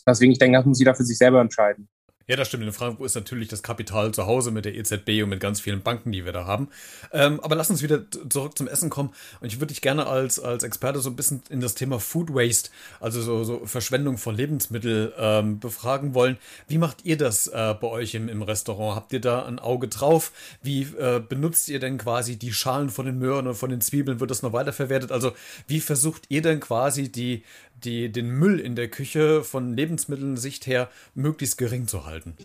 Deswegen, 0.06 0.30
ich 0.30 0.38
denke, 0.38 0.56
das 0.56 0.66
muss 0.66 0.78
jeder 0.78 0.94
für 0.94 1.02
sich 1.02 1.18
selber 1.18 1.40
entscheiden. 1.40 1.88
Ja, 2.28 2.34
das 2.34 2.48
stimmt. 2.48 2.64
In 2.64 2.72
Frankfurt 2.72 3.06
ist 3.06 3.14
natürlich 3.14 3.46
das 3.46 3.62
Kapital 3.62 4.10
zu 4.12 4.26
Hause 4.26 4.50
mit 4.50 4.64
der 4.64 4.74
EZB 4.74 5.22
und 5.22 5.28
mit 5.28 5.38
ganz 5.38 5.60
vielen 5.60 5.82
Banken, 5.82 6.10
die 6.10 6.24
wir 6.24 6.32
da 6.32 6.44
haben. 6.44 6.68
Ähm, 7.12 7.38
aber 7.38 7.54
lass 7.54 7.70
uns 7.70 7.82
wieder 7.82 8.02
zurück 8.28 8.58
zum 8.58 8.66
Essen 8.66 8.90
kommen. 8.90 9.10
Und 9.40 9.46
ich 9.46 9.60
würde 9.60 9.68
dich 9.68 9.80
gerne 9.80 10.08
als, 10.08 10.40
als 10.40 10.64
Experte 10.64 10.98
so 10.98 11.08
ein 11.08 11.14
bisschen 11.14 11.42
in 11.50 11.60
das 11.60 11.76
Thema 11.76 12.00
Food 12.00 12.34
Waste, 12.34 12.70
also 12.98 13.22
so, 13.22 13.44
so 13.44 13.64
Verschwendung 13.64 14.18
von 14.18 14.34
Lebensmitteln, 14.34 15.12
ähm, 15.16 15.60
befragen 15.60 16.14
wollen. 16.14 16.36
Wie 16.66 16.78
macht 16.78 17.04
ihr 17.04 17.16
das 17.16 17.46
äh, 17.46 17.74
bei 17.80 17.86
euch 17.86 18.16
im, 18.16 18.28
im 18.28 18.42
Restaurant? 18.42 18.96
Habt 18.96 19.12
ihr 19.12 19.20
da 19.20 19.44
ein 19.44 19.60
Auge 19.60 19.86
drauf? 19.86 20.32
Wie 20.62 20.82
äh, 20.82 21.20
benutzt 21.20 21.68
ihr 21.68 21.78
denn 21.78 21.96
quasi 21.96 22.36
die 22.36 22.52
Schalen 22.52 22.90
von 22.90 23.06
den 23.06 23.20
Möhren 23.20 23.46
und 23.46 23.54
von 23.54 23.70
den 23.70 23.80
Zwiebeln? 23.80 24.18
Wird 24.18 24.32
das 24.32 24.42
noch 24.42 24.52
weiterverwertet? 24.52 25.12
Also 25.12 25.30
wie 25.68 25.78
versucht 25.78 26.24
ihr 26.28 26.42
denn 26.42 26.58
quasi 26.58 27.08
die, 27.12 27.44
die, 27.84 28.10
den 28.10 28.30
Müll 28.30 28.58
in 28.58 28.76
der 28.76 28.88
Küche 28.88 29.44
von 29.44 29.74
Lebensmitteln-Sicht 29.74 30.66
her 30.66 30.90
möglichst 31.14 31.58
gering 31.58 31.86
zu 31.86 32.06
halten? 32.06 32.36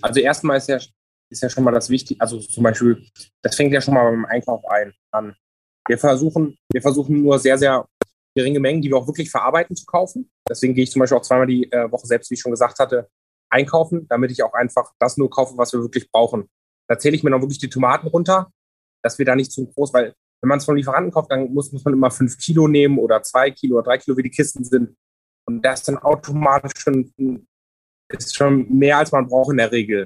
Also 0.00 0.20
erstmal 0.20 0.58
ist 0.58 0.68
ja, 0.68 0.78
ist 1.30 1.42
ja 1.42 1.50
schon 1.50 1.64
mal 1.64 1.72
das 1.72 1.90
Wichtige, 1.90 2.20
also 2.20 2.38
zum 2.38 2.62
Beispiel, 2.62 3.04
das 3.42 3.56
fängt 3.56 3.72
ja 3.72 3.80
schon 3.80 3.94
mal 3.94 4.10
beim 4.10 4.24
Einkauf 4.26 4.64
ein, 4.68 4.92
an. 5.10 5.34
Wir 5.88 5.98
versuchen, 5.98 6.56
wir 6.72 6.82
versuchen 6.82 7.22
nur 7.22 7.38
sehr, 7.38 7.58
sehr 7.58 7.86
geringe 8.34 8.60
Mengen, 8.60 8.82
die 8.82 8.90
wir 8.90 8.96
auch 8.96 9.06
wirklich 9.06 9.30
verarbeiten, 9.30 9.74
zu 9.76 9.86
kaufen. 9.86 10.30
Deswegen 10.48 10.74
gehe 10.74 10.84
ich 10.84 10.90
zum 10.90 11.00
Beispiel 11.00 11.18
auch 11.18 11.22
zweimal 11.22 11.46
die 11.46 11.70
äh, 11.72 11.90
Woche 11.90 12.06
selbst, 12.06 12.30
wie 12.30 12.34
ich 12.34 12.40
schon 12.40 12.52
gesagt 12.52 12.78
hatte, 12.78 13.08
einkaufen, 13.50 14.06
damit 14.08 14.30
ich 14.30 14.42
auch 14.42 14.52
einfach 14.52 14.92
das 14.98 15.16
nur 15.16 15.30
kaufe, 15.30 15.56
was 15.56 15.72
wir 15.72 15.80
wirklich 15.80 16.10
brauchen. 16.10 16.48
Da 16.88 16.98
zähle 16.98 17.16
ich 17.16 17.22
mir 17.22 17.30
noch 17.30 17.40
wirklich 17.40 17.58
die 17.58 17.70
Tomaten 17.70 18.08
runter, 18.08 18.50
dass 19.02 19.18
wir 19.18 19.24
da 19.24 19.34
nicht 19.34 19.52
zu 19.52 19.66
groß, 19.66 19.92
weil 19.94 20.14
wenn 20.42 20.48
man 20.48 20.58
es 20.58 20.64
von 20.64 20.76
Lieferanten 20.76 21.12
kauft, 21.12 21.30
dann 21.30 21.52
muss, 21.52 21.72
muss 21.72 21.84
man 21.84 21.94
immer 21.94 22.10
fünf 22.10 22.38
Kilo 22.38 22.68
nehmen 22.68 22.98
oder 22.98 23.22
zwei 23.22 23.50
Kilo 23.50 23.76
oder 23.76 23.84
drei 23.84 23.98
Kilo, 23.98 24.16
wie 24.16 24.22
die 24.22 24.30
Kisten 24.30 24.64
sind. 24.64 24.96
Und 25.48 25.64
das 25.64 25.80
ist 25.80 25.88
dann 25.88 25.98
automatisch 25.98 26.72
schon, 26.76 27.12
ist 28.08 28.36
schon 28.36 28.68
mehr, 28.68 28.98
als 28.98 29.12
man 29.12 29.26
braucht 29.26 29.52
in 29.52 29.58
der 29.58 29.72
Regel. 29.72 30.04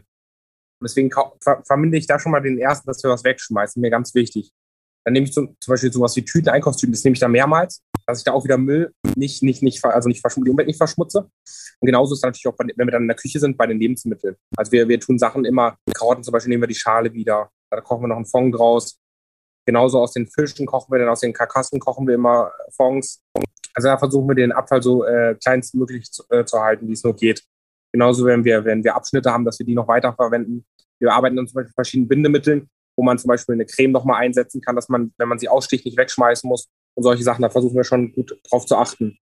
Und 0.81 0.89
deswegen 0.89 1.11
ver 1.11 1.63
verminde 1.65 1.99
ich 1.99 2.07
da 2.07 2.19
schon 2.19 2.33
mal 2.33 2.41
den 2.41 2.59
ersten, 2.59 2.87
dass 2.87 3.03
wir 3.03 3.11
was 3.11 3.25
wegschmeißen. 3.25 3.81
Mir 3.81 3.91
ganz 3.91 4.15
wichtig. 4.15 4.53
Dann 5.05 5.15
nehme 5.15 5.27
ich 5.27 5.33
zum, 5.33 5.57
zum 5.61 5.73
Beispiel 5.73 5.93
sowas 5.93 6.15
wie 6.17 6.25
Tüten, 6.25 6.51
Einkaufstüten, 6.51 6.93
das 6.93 7.05
nehme 7.05 7.15
ich 7.15 7.21
da 7.21 7.29
mehrmals, 7.29 7.83
dass 8.07 8.19
ich 8.19 8.25
da 8.25 8.33
auch 8.33 8.45
wieder 8.45 8.59
Müll 8.59 8.93
nicht, 9.17 9.43
nicht, 9.43 9.63
nicht, 9.63 9.83
also 9.85 10.09
nicht 10.09 10.23
die 10.23 10.51
Umwelt 10.51 10.67
nicht 10.67 10.77
verschmutze. 10.77 11.21
Und 11.21 11.87
genauso 11.87 12.13
ist 12.13 12.19
es 12.19 12.23
natürlich 12.23 12.47
auch, 12.47 12.59
wenn 12.59 12.69
wir 12.87 12.93
dann 12.93 13.03
in 13.03 13.09
der 13.09 13.17
Küche 13.17 13.41
sind, 13.41 13.57
bei 13.57 13.67
den 13.67 13.81
Lebensmitteln. 13.81 14.37
Also 14.57 14.73
wir, 14.73 14.89
wir 14.89 15.01
tun 15.01 15.19
Sachen 15.19 15.45
immer, 15.45 15.77
Karotten 15.95 16.23
zum 16.23 16.33
Beispiel 16.33 16.51
nehmen 16.51 16.63
wir 16.63 16.69
die 16.69 16.75
Schale 16.75 17.13
wieder, 17.15 17.51
da 17.71 17.81
kochen 17.81 18.03
wir 18.03 18.09
noch 18.09 18.17
einen 18.17 18.27
Fond 18.27 18.55
draus. 18.55 19.00
Genauso 19.71 20.01
aus 20.01 20.15
den 20.15 20.27
Fischen 20.27 20.67
kochen 20.67 20.93
wir, 20.93 20.99
dann 20.99 21.11
aus 21.11 21.21
den 21.21 21.33
Karkassen 21.33 21.79
kochen 21.79 22.05
wir 22.05 22.17
immer 22.17 22.51
Fonds. 22.73 23.23
Also 23.73 23.87
da 23.87 23.97
versuchen 23.97 24.27
wir 24.27 24.35
den 24.35 24.51
Abfall 24.51 24.83
so 24.83 25.05
äh, 25.05 25.37
kleinstmöglich 25.41 26.11
zu, 26.11 26.25
äh, 26.29 26.45
zu 26.45 26.61
halten, 26.61 26.89
wie 26.89 26.93
es 26.93 27.05
nur 27.05 27.15
geht. 27.15 27.45
Genauso 27.93 28.27
wenn 28.27 28.43
wir, 28.43 28.65
wenn 28.65 28.83
wir 28.83 28.97
Abschnitte 28.97 29.33
haben, 29.33 29.45
dass 29.45 29.61
wir 29.61 29.67
die 29.67 29.77
noch 29.77 29.87
weiterverwenden. 29.87 30.67
Wir 30.99 31.13
arbeiten 31.13 31.37
dann 31.37 31.47
zum 31.47 31.55
Beispiel 31.55 31.69
mit 31.69 31.75
verschiedenen 31.77 32.09
Bindemitteln, 32.09 32.69
wo 32.97 33.05
man 33.05 33.17
zum 33.17 33.29
Beispiel 33.29 33.53
eine 33.53 33.65
Creme 33.65 33.93
nochmal 33.93 34.21
einsetzen 34.21 34.61
kann, 34.61 34.75
dass 34.75 34.89
man, 34.89 35.13
wenn 35.19 35.29
man 35.29 35.39
sie 35.39 35.49
aussticht, 35.49 35.85
nicht 35.85 35.97
wegschmeißen 35.97 36.49
muss 36.49 36.69
und 36.95 37.05
solche 37.05 37.23
Sachen. 37.23 37.43
Da 37.43 37.49
versuchen 37.49 37.77
wir 37.77 37.85
schon 37.85 38.13
gut 38.13 38.41
drauf 38.51 38.67
zu 38.67 38.75
achten 38.75 39.21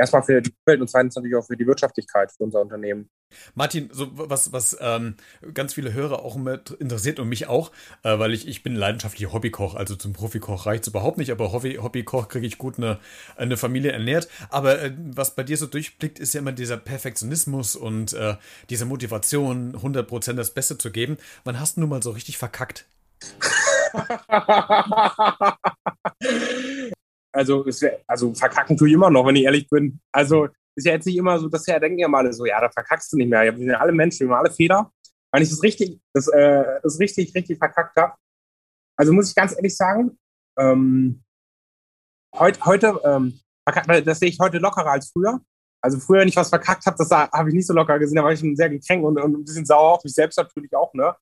erstmal 0.00 0.22
für 0.22 0.42
die 0.42 0.52
Umwelt 0.64 0.80
und 0.80 0.88
zweitens 0.88 1.14
natürlich 1.14 1.36
auch 1.36 1.46
für 1.46 1.56
die 1.56 1.66
Wirtschaftlichkeit 1.66 2.32
für 2.32 2.44
unser 2.44 2.60
Unternehmen. 2.60 3.08
Martin, 3.54 3.90
so 3.92 4.08
was, 4.12 4.52
was 4.52 4.76
ähm, 4.80 5.14
ganz 5.54 5.74
viele 5.74 5.92
Hörer 5.92 6.24
auch 6.24 6.36
interessiert 6.36 7.20
und 7.20 7.28
mich 7.28 7.46
auch, 7.46 7.70
äh, 8.02 8.18
weil 8.18 8.34
ich, 8.34 8.48
ich 8.48 8.62
bin 8.62 8.74
leidenschaftlicher 8.74 9.32
Hobbykoch, 9.32 9.76
also 9.76 9.94
zum 9.94 10.12
Profikoch 10.12 10.66
reicht 10.66 10.84
es 10.84 10.88
überhaupt 10.88 11.18
nicht, 11.18 11.30
aber 11.30 11.52
Hobby, 11.52 11.76
Hobbykoch 11.76 12.28
kriege 12.28 12.46
ich 12.46 12.58
gut 12.58 12.78
eine, 12.78 12.98
eine 13.36 13.56
Familie 13.56 13.92
ernährt. 13.92 14.28
Aber 14.48 14.82
äh, 14.82 14.92
was 14.96 15.34
bei 15.34 15.44
dir 15.44 15.56
so 15.56 15.66
durchblickt, 15.66 16.18
ist 16.18 16.34
ja 16.34 16.40
immer 16.40 16.52
dieser 16.52 16.76
Perfektionismus 16.76 17.76
und 17.76 18.12
äh, 18.14 18.36
diese 18.68 18.86
Motivation, 18.86 19.76
100% 19.76 20.32
das 20.32 20.52
Beste 20.52 20.78
zu 20.78 20.90
geben. 20.90 21.18
Wann 21.44 21.60
hast 21.60 21.76
du 21.76 21.80
nun 21.80 21.90
mal 21.90 22.02
so 22.02 22.10
richtig 22.10 22.38
verkackt? 22.38 22.86
Also, 27.32 27.64
wär, 27.64 28.00
also 28.06 28.34
verkacken 28.34 28.76
tue 28.76 28.88
ich 28.88 28.94
immer 28.94 29.10
noch, 29.10 29.26
wenn 29.26 29.36
ich 29.36 29.44
ehrlich 29.44 29.68
bin. 29.68 30.00
Also 30.12 30.48
ist 30.74 30.86
ja 30.86 30.92
jetzt 30.92 31.06
nicht 31.06 31.16
immer 31.16 31.38
so, 31.38 31.48
dass 31.48 31.66
ja 31.66 31.78
denken 31.78 31.98
ja 31.98 32.08
mal 32.08 32.32
so, 32.32 32.44
ja, 32.44 32.60
da 32.60 32.70
verkackst 32.70 33.12
du 33.12 33.16
nicht 33.16 33.28
mehr. 33.28 33.42
Wir 33.42 33.56
sind 33.56 33.68
ja 33.68 33.78
alle 33.78 33.92
Menschen, 33.92 34.28
wir 34.28 34.34
haben 34.34 34.44
alle 34.44 34.54
Fehler. 34.54 34.92
Wenn 35.32 35.42
ich 35.42 35.50
das 35.50 35.62
richtig, 35.62 36.00
das, 36.12 36.28
äh, 36.28 36.80
das 36.82 36.98
richtig, 36.98 37.34
richtig 37.34 37.58
verkackt 37.58 37.96
habe. 37.96 38.14
Also 38.96 39.12
muss 39.12 39.28
ich 39.28 39.34
ganz 39.34 39.54
ehrlich 39.54 39.76
sagen, 39.76 40.18
ähm, 40.58 41.22
heut, 42.36 42.64
heute, 42.64 43.00
ähm, 43.04 43.40
das 44.04 44.18
sehe 44.18 44.28
ich 44.28 44.38
heute 44.40 44.58
lockerer 44.58 44.92
als 44.92 45.10
früher. 45.10 45.40
Also 45.82 45.98
früher, 45.98 46.20
wenn 46.20 46.28
ich 46.28 46.36
was 46.36 46.48
verkackt 46.48 46.84
habe, 46.84 46.96
das 46.98 47.10
habe 47.10 47.48
ich 47.48 47.54
nicht 47.54 47.66
so 47.66 47.72
locker 47.72 47.98
gesehen, 47.98 48.16
da 48.16 48.24
war 48.24 48.32
ich 48.32 48.40
schon 48.40 48.56
sehr 48.56 48.68
gekränkt 48.68 49.04
und, 49.04 49.18
und 49.18 49.32
ein 49.32 49.44
bisschen 49.44 49.64
sauer 49.64 49.94
auf 49.94 50.04
mich 50.04 50.12
selbst 50.12 50.36
natürlich 50.36 50.74
auch, 50.74 50.92
ne? 50.92 51.14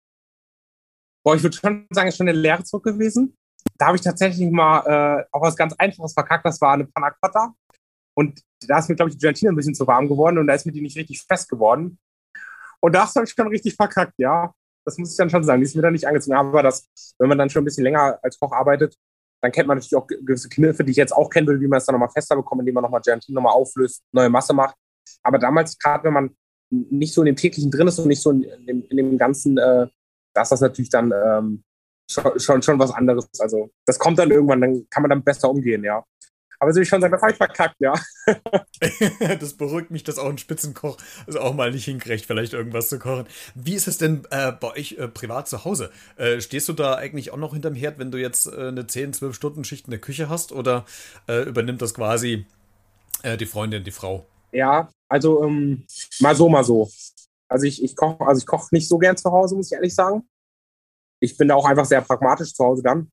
Boah, 1.24 1.36
ich 1.36 1.42
würde 1.42 1.56
schon 1.56 1.86
sagen, 1.90 2.08
ist 2.08 2.16
schon 2.16 2.28
eine 2.28 2.38
Lehre 2.38 2.64
zurück 2.64 2.84
gewesen 2.84 3.36
da 3.78 3.86
habe 3.86 3.96
ich 3.96 4.02
tatsächlich 4.02 4.50
mal 4.50 4.80
äh, 5.20 5.24
auch 5.30 5.40
was 5.40 5.56
ganz 5.56 5.74
Einfaches 5.78 6.12
verkackt. 6.12 6.44
Das 6.44 6.60
war 6.60 6.72
eine 6.74 6.84
Panna 6.84 7.10
Cotta. 7.10 7.54
Und 8.14 8.40
da 8.66 8.80
ist 8.80 8.88
mir, 8.88 8.96
glaube 8.96 9.10
ich, 9.10 9.16
die 9.16 9.20
Gelatine 9.20 9.52
ein 9.52 9.56
bisschen 9.56 9.74
zu 9.74 9.86
warm 9.86 10.08
geworden 10.08 10.38
und 10.38 10.48
da 10.48 10.54
ist 10.54 10.66
mir 10.66 10.72
die 10.72 10.80
nicht 10.80 10.96
richtig 10.96 11.22
fest 11.22 11.48
geworden. 11.48 11.98
Und 12.80 12.94
das 12.94 13.14
habe 13.14 13.24
ich 13.24 13.32
schon 13.32 13.46
richtig 13.46 13.74
verkackt, 13.76 14.14
ja. 14.18 14.52
Das 14.84 14.98
muss 14.98 15.12
ich 15.12 15.16
dann 15.16 15.30
schon 15.30 15.44
sagen. 15.44 15.60
Die 15.60 15.66
ist 15.66 15.76
mir 15.76 15.82
dann 15.82 15.92
nicht 15.92 16.06
angezogen. 16.06 16.36
Aber 16.36 16.62
das, 16.62 16.88
wenn 17.18 17.28
man 17.28 17.38
dann 17.38 17.50
schon 17.50 17.62
ein 17.62 17.64
bisschen 17.64 17.84
länger 17.84 18.18
als 18.22 18.38
Koch 18.38 18.52
arbeitet, 18.52 18.96
dann 19.40 19.52
kennt 19.52 19.68
man 19.68 19.76
natürlich 19.76 19.94
auch 19.94 20.06
gewisse 20.06 20.48
Kniffe, 20.48 20.82
die 20.82 20.90
ich 20.90 20.96
jetzt 20.96 21.12
auch 21.12 21.30
kennen 21.30 21.46
will, 21.46 21.60
wie 21.60 21.68
man 21.68 21.78
es 21.78 21.84
dann 21.84 21.94
nochmal 21.94 22.10
fester 22.10 22.34
bekommt, 22.34 22.60
indem 22.60 22.74
man 22.74 22.82
nochmal 22.82 23.00
Gelatine 23.00 23.34
nochmal 23.34 23.52
auflöst, 23.52 24.02
neue 24.12 24.30
Masse 24.30 24.52
macht. 24.52 24.74
Aber 25.22 25.38
damals, 25.38 25.78
gerade 25.78 26.04
wenn 26.04 26.12
man 26.12 26.36
nicht 26.70 27.14
so 27.14 27.22
in 27.22 27.26
dem 27.26 27.36
täglichen 27.36 27.70
drin 27.70 27.86
ist 27.86 27.98
und 27.98 28.08
nicht 28.08 28.22
so 28.22 28.30
in 28.30 28.66
dem, 28.66 28.84
in 28.84 28.96
dem 28.96 29.18
ganzen, 29.18 29.58
äh, 29.58 29.86
da 30.34 30.42
ist 30.42 30.52
das 30.52 30.60
natürlich 30.60 30.90
dann 30.90 31.12
ähm, 31.12 31.64
schon, 32.10 32.38
schon, 32.40 32.62
schon 32.62 32.78
was 32.78 32.90
anderes. 32.92 33.28
Also 33.38 33.70
das 33.86 33.98
kommt 33.98 34.18
dann 34.18 34.30
irgendwann, 34.30 34.60
dann 34.60 34.86
kann 34.90 35.02
man 35.02 35.10
dann 35.10 35.22
besser 35.22 35.50
umgehen, 35.50 35.84
ja. 35.84 36.04
Aber 36.60 36.72
so 36.72 36.80
ich 36.80 36.88
schon 36.88 37.00
sagen, 37.00 37.12
das 37.12 37.22
habe 37.22 37.32
ich 37.32 37.38
verkackt, 37.38 37.76
ja. 37.78 37.94
das 39.40 39.54
beruhigt 39.54 39.92
mich, 39.92 40.02
dass 40.02 40.18
auch 40.18 40.28
ein 40.28 40.38
Spitzenkoch 40.38 40.96
also 41.26 41.38
auch 41.40 41.54
mal 41.54 41.70
nicht 41.70 41.84
hinkriegt, 41.84 42.26
vielleicht 42.26 42.52
irgendwas 42.52 42.88
zu 42.88 42.98
kochen. 42.98 43.26
Wie 43.54 43.74
ist 43.74 43.86
es 43.86 43.98
denn 43.98 44.26
äh, 44.30 44.50
bei 44.50 44.72
euch 44.72 44.96
äh, 44.98 45.06
privat 45.06 45.48
zu 45.48 45.64
Hause? 45.64 45.90
Äh, 46.16 46.40
stehst 46.40 46.68
du 46.68 46.72
da 46.72 46.94
eigentlich 46.94 47.32
auch 47.32 47.36
noch 47.36 47.52
hinterm 47.52 47.74
Herd, 47.74 47.98
wenn 47.98 48.10
du 48.10 48.18
jetzt 48.18 48.46
äh, 48.46 48.68
eine 48.68 48.86
10, 48.86 49.12
12 49.12 49.36
Stunden 49.36 49.64
Schicht 49.64 49.86
in 49.86 49.92
der 49.92 50.00
Küche 50.00 50.28
hast 50.28 50.50
oder 50.50 50.84
äh, 51.28 51.42
übernimmt 51.42 51.80
das 51.80 51.94
quasi 51.94 52.44
äh, 53.22 53.36
die 53.36 53.46
Freundin, 53.46 53.84
die 53.84 53.92
Frau? 53.92 54.26
Ja, 54.50 54.88
also 55.08 55.44
ähm, 55.44 55.84
mal 56.18 56.34
so, 56.34 56.48
mal 56.48 56.64
so. 56.64 56.90
Also 57.48 57.66
ich, 57.66 57.84
ich 57.84 57.94
koche 57.94 58.26
also 58.26 58.40
ich 58.40 58.46
koch 58.46 58.72
nicht 58.72 58.88
so 58.88 58.98
gern 58.98 59.16
zu 59.16 59.30
Hause, 59.30 59.54
muss 59.54 59.70
ich 59.70 59.74
ehrlich 59.74 59.94
sagen 59.94 60.28
ich 61.20 61.36
bin 61.36 61.48
da 61.48 61.54
auch 61.54 61.66
einfach 61.66 61.84
sehr 61.84 62.00
pragmatisch 62.00 62.54
zu 62.54 62.64
Hause 62.64 62.82
dann. 62.82 63.10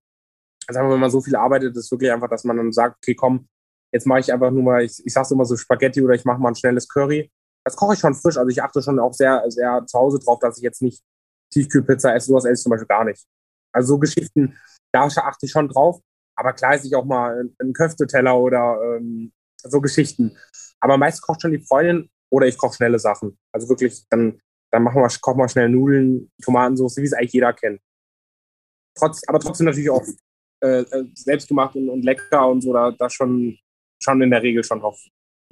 Also 0.68 0.82
wenn 0.82 1.00
man 1.00 1.12
so 1.12 1.22
viel 1.22 1.36
arbeitet, 1.36 1.76
ist 1.76 1.92
wirklich 1.92 2.12
einfach, 2.12 2.30
dass 2.30 2.44
man 2.44 2.58
dann 2.58 2.72
sagt, 2.72 2.98
okay, 2.98 3.16
komm, 3.16 3.48
jetzt 3.92 4.08
mache 4.08 4.20
ich 4.20 4.34
einfach 4.34 4.52
nur 4.52 4.64
mal, 4.64 4.84
ich, 4.84 5.02
ich 5.06 5.14
sag's 5.14 5.32
immer 5.32 5.46
so 5.46 5.56
Spaghetti 5.56 6.02
oder 6.02 6.16
ich 6.16 6.26
mache 6.26 6.40
mal 6.40 6.50
ein 6.50 6.56
schnelles 6.56 6.88
Curry. 6.88 7.32
Das 7.64 7.76
koche 7.76 7.94
ich 7.94 8.00
schon 8.00 8.16
frisch. 8.16 8.38
Also 8.38 8.50
ich 8.50 8.62
achte 8.62 8.82
schon 8.82 9.00
auch 9.00 9.14
sehr, 9.14 9.44
sehr 9.50 9.86
zu 9.86 9.98
Hause 9.98 10.20
drauf, 10.20 10.40
dass 10.40 10.58
ich 10.58 10.64
jetzt 10.64 10.82
nicht 10.82 11.04
Tiefkühlpizza 11.52 12.14
esse. 12.14 12.28
Sowas 12.28 12.46
esse 12.46 12.54
ich 12.54 12.64
zum 12.64 12.72
Beispiel 12.72 12.88
gar 12.88 13.06
nicht. 13.06 13.26
Also 13.72 13.96
so 13.96 14.00
Geschichten, 14.00 14.58
da 14.92 15.04
achte 15.06 15.46
ich 15.46 15.52
schon 15.52 15.70
drauf. 15.70 16.02
Aber 16.38 16.54
klar 16.54 16.74
esse 16.74 16.88
ich 16.88 16.96
auch 16.96 17.06
mal 17.06 17.50
einen 17.60 17.74
Köfteteller 17.74 18.38
oder 18.38 18.78
ähm, 18.98 19.32
so 19.64 19.82
Geschichten. 19.82 20.36
Aber 20.80 20.98
meist 20.98 21.22
kocht 21.22 21.42
schon 21.42 21.52
die 21.52 21.60
Freundin 21.60 22.10
oder 22.30 22.48
ich 22.48 22.58
koche 22.58 22.76
schnelle 22.76 23.00
Sachen. 23.00 23.38
Also 23.52 23.70
wirklich, 23.70 24.06
dann, 24.10 24.42
dann 24.72 24.84
machen 24.84 25.02
wir, 25.02 25.10
kochen 25.22 25.40
wir 25.40 25.48
schnell 25.48 25.70
Nudeln, 25.70 26.32
Tomatensauce, 26.44 26.98
wie 26.98 27.06
es 27.06 27.14
eigentlich 27.14 27.34
jeder 27.34 27.54
kennt 27.54 27.82
trotz, 28.96 29.22
aber 29.28 29.40
trotzdem 29.40 29.66
natürlich 29.66 29.90
auch 29.90 30.04
äh, 30.62 30.82
äh, 30.82 31.06
selbst 31.14 31.52
und, 31.52 31.90
und, 31.90 32.04
lecker 32.04 32.48
und 32.48 32.62
so, 32.62 32.74
da, 32.74 32.92
da 32.92 33.10
schon, 33.10 33.58
schon 34.02 34.22
in 34.22 34.32
der 34.32 34.42
Regel 34.42 34.64
schon 34.64 34.80
drauf, 34.80 35.00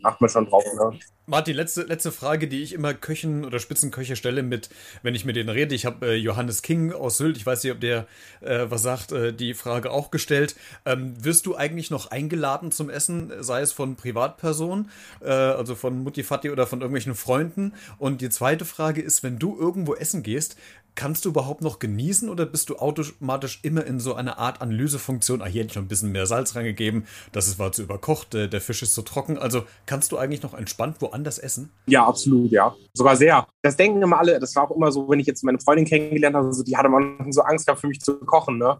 achten 0.01 0.23
wir 0.23 0.29
schon 0.29 0.45
drauf. 0.45 0.63
Ne? 0.65 0.99
Martin, 1.25 1.56
letzte, 1.56 1.84
letzte 1.84 2.12
Frage, 2.12 2.49
die 2.49 2.62
ich 2.62 2.73
immer 2.73 2.93
Köchen 2.93 3.45
oder 3.45 3.60
Spitzenköche 3.60 4.17
stelle, 4.17 4.43
mit, 4.43 4.69
wenn 5.03 5.15
ich 5.15 5.23
mit 5.23 5.38
denen 5.38 5.47
rede. 5.47 5.73
Ich 5.73 5.86
habe 5.86 6.08
äh, 6.08 6.15
Johannes 6.15 6.62
King 6.62 6.91
aus 6.91 7.17
Sylt, 7.17 7.38
ich 7.38 7.45
weiß 7.45 7.63
nicht, 7.63 7.71
ob 7.71 7.79
der 7.79 8.08
äh, 8.41 8.65
was 8.69 8.82
sagt, 8.82 9.13
äh, 9.13 9.32
die 9.32 9.53
Frage 9.53 9.91
auch 9.91 10.12
gestellt. 10.12 10.58
Ähm, 10.86 11.13
wirst 11.23 11.45
du 11.45 11.56
eigentlich 11.56 11.91
noch 11.91 12.12
eingeladen 12.12 12.73
zum 12.73 12.89
Essen, 12.89 13.32
sei 13.39 13.62
es 13.62 13.71
von 13.71 13.95
Privatpersonen, 13.95 14.89
äh, 15.21 15.29
also 15.29 15.75
von 15.75 16.03
Mutti 16.03 16.23
Fatti 16.23 16.49
oder 16.49 16.67
von 16.67 16.82
irgendwelchen 16.82 17.15
Freunden? 17.15 17.73
Und 17.99 18.19
die 18.19 18.29
zweite 18.29 18.65
Frage 18.65 19.01
ist, 19.01 19.23
wenn 19.23 19.39
du 19.39 19.58
irgendwo 19.58 19.95
essen 19.95 20.23
gehst, 20.23 20.58
kannst 20.95 21.25
du 21.25 21.29
überhaupt 21.29 21.62
noch 21.62 21.79
genießen 21.79 22.29
oder 22.29 22.45
bist 22.45 22.69
du 22.69 22.77
automatisch 22.77 23.60
immer 23.63 23.86
in 23.86 23.99
so 23.99 24.13
einer 24.13 24.38
Art 24.38 24.62
Analysefunktion? 24.62 25.41
Ah, 25.41 25.45
hier 25.45 25.62
hätte 25.62 25.71
ich 25.71 25.75
noch 25.75 25.84
ein 25.84 25.88
bisschen 25.88 26.12
mehr 26.12 26.25
Salz 26.25 26.56
reingegeben, 26.56 27.06
das 27.32 27.58
war 27.60 27.71
zu 27.71 27.84
überkocht, 27.84 28.34
der, 28.34 28.47
der 28.47 28.62
Fisch 28.62 28.82
ist 28.84 28.93
zu 28.93 29.01
trocken. 29.01 29.38
Also 29.38 29.65
kannst 29.86 30.12
du 30.12 30.17
eigentlich 30.17 30.43
noch 30.43 30.53
entspannt 30.53 30.97
woanders 30.99 31.39
essen? 31.39 31.71
Ja, 31.88 32.06
absolut, 32.06 32.51
ja. 32.51 32.75
Sogar 32.93 33.15
sehr. 33.15 33.47
Das 33.62 33.75
denken 33.75 34.01
immer 34.01 34.19
alle, 34.19 34.39
das 34.39 34.56
war 34.56 34.63
auch 34.63 34.75
immer 34.75 34.91
so, 34.91 35.10
wenn 35.10 35.19
ich 35.19 35.27
jetzt 35.27 35.43
meine 35.43 35.60
Freundin 35.60 35.86
kennengelernt 35.86 36.36
habe, 36.36 36.53
so, 36.53 36.63
die 36.63 36.77
hatte 36.77 36.89
man 36.89 37.32
so 37.32 37.41
Angst 37.41 37.65
gehabt, 37.65 37.82
für 37.82 37.88
mich 37.88 38.01
zu 38.01 38.17
kochen, 38.19 38.58
ne? 38.58 38.79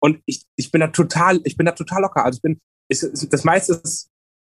Und 0.00 0.20
ich, 0.26 0.44
ich 0.56 0.70
bin 0.72 0.80
da 0.80 0.88
total, 0.88 1.40
ich 1.44 1.56
bin 1.56 1.64
da 1.64 1.72
total 1.72 2.02
locker. 2.02 2.24
Also 2.24 2.38
ich 2.38 2.42
bin, 2.42 2.60
ich, 2.88 3.00
das 3.30 3.44
meiste 3.44 3.74
ist 3.74 4.11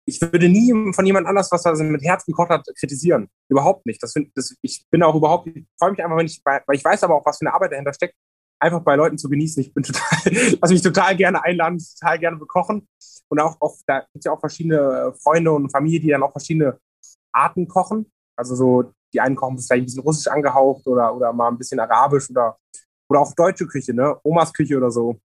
ich 0.08 0.22
würde 0.22 0.48
nie 0.48 0.72
von 0.94 1.06
jemand 1.06 1.28
anders, 1.28 1.52
was 1.52 1.66
er 1.66 1.76
mit 1.76 2.04
Herz 2.04 2.26
gekocht 2.26 2.50
hat, 2.50 2.66
kritisieren. 2.78 3.28
Überhaupt 3.50 3.86
nicht. 3.86 4.02
Das 4.02 4.14
find, 4.14 4.32
das, 4.36 4.56
ich 4.62 4.86
bin 4.92 5.02
auch 5.02 5.16
überhaupt, 5.16 5.48
ich 5.48 5.66
freue 5.80 5.92
mich 5.92 6.04
einfach, 6.04 6.18
wenn 6.18 6.28
ich, 6.28 6.42
weil 6.44 6.62
ich 6.74 6.86
weiß 6.86 7.04
aber 7.04 7.16
auch, 7.16 7.26
was 7.26 7.40
für 7.40 7.46
eine 7.46 7.54
Arbeit 7.54 7.72
dahinter 7.72 7.94
steckt, 7.94 8.16
einfach 8.60 8.82
bei 8.82 8.96
Leuten 8.96 9.18
zu 9.18 9.30
genießen. 9.30 9.62
Ich 9.62 9.74
bin 9.74 9.84
total, 9.84 10.20
lass 10.62 10.72
mich 10.72 10.82
total 10.82 11.16
gerne 11.16 11.44
einladen, 11.44 11.80
total 12.00 12.20
gerne 12.20 12.38
bekochen. 12.38 12.88
Und 13.30 13.40
auch, 13.40 13.60
auch 13.60 13.76
da 13.88 14.02
gibt 14.02 14.18
es 14.18 14.26
ja 14.26 14.32
auch 14.32 14.40
verschiedene 14.40 15.14
Freunde 15.22 15.52
und 15.52 15.72
Familie, 15.72 16.00
die 16.00 16.10
dann 16.10 16.24
auch 16.24 16.32
verschiedene 16.32 16.78
Arten 17.32 17.68
kochen. 17.68 18.12
Also 18.38 18.56
so, 18.56 18.94
die 19.14 19.20
einen 19.20 19.36
kochen 19.36 19.58
vielleicht 19.58 19.84
ein 19.84 19.86
bisschen 19.86 20.04
russisch 20.04 20.28
angehaucht 20.28 20.86
oder, 20.86 21.16
oder 21.16 21.34
mal 21.34 21.48
ein 21.48 21.58
bisschen 21.58 21.80
arabisch 21.80 22.30
oder, 22.30 22.58
oder 23.10 23.22
auch 23.22 23.34
deutsche 23.34 23.66
Küche, 23.66 23.94
ne? 23.94 24.18
Omas 24.24 24.54
Küche 24.54 24.78
oder 24.78 24.92
so. 24.92 25.20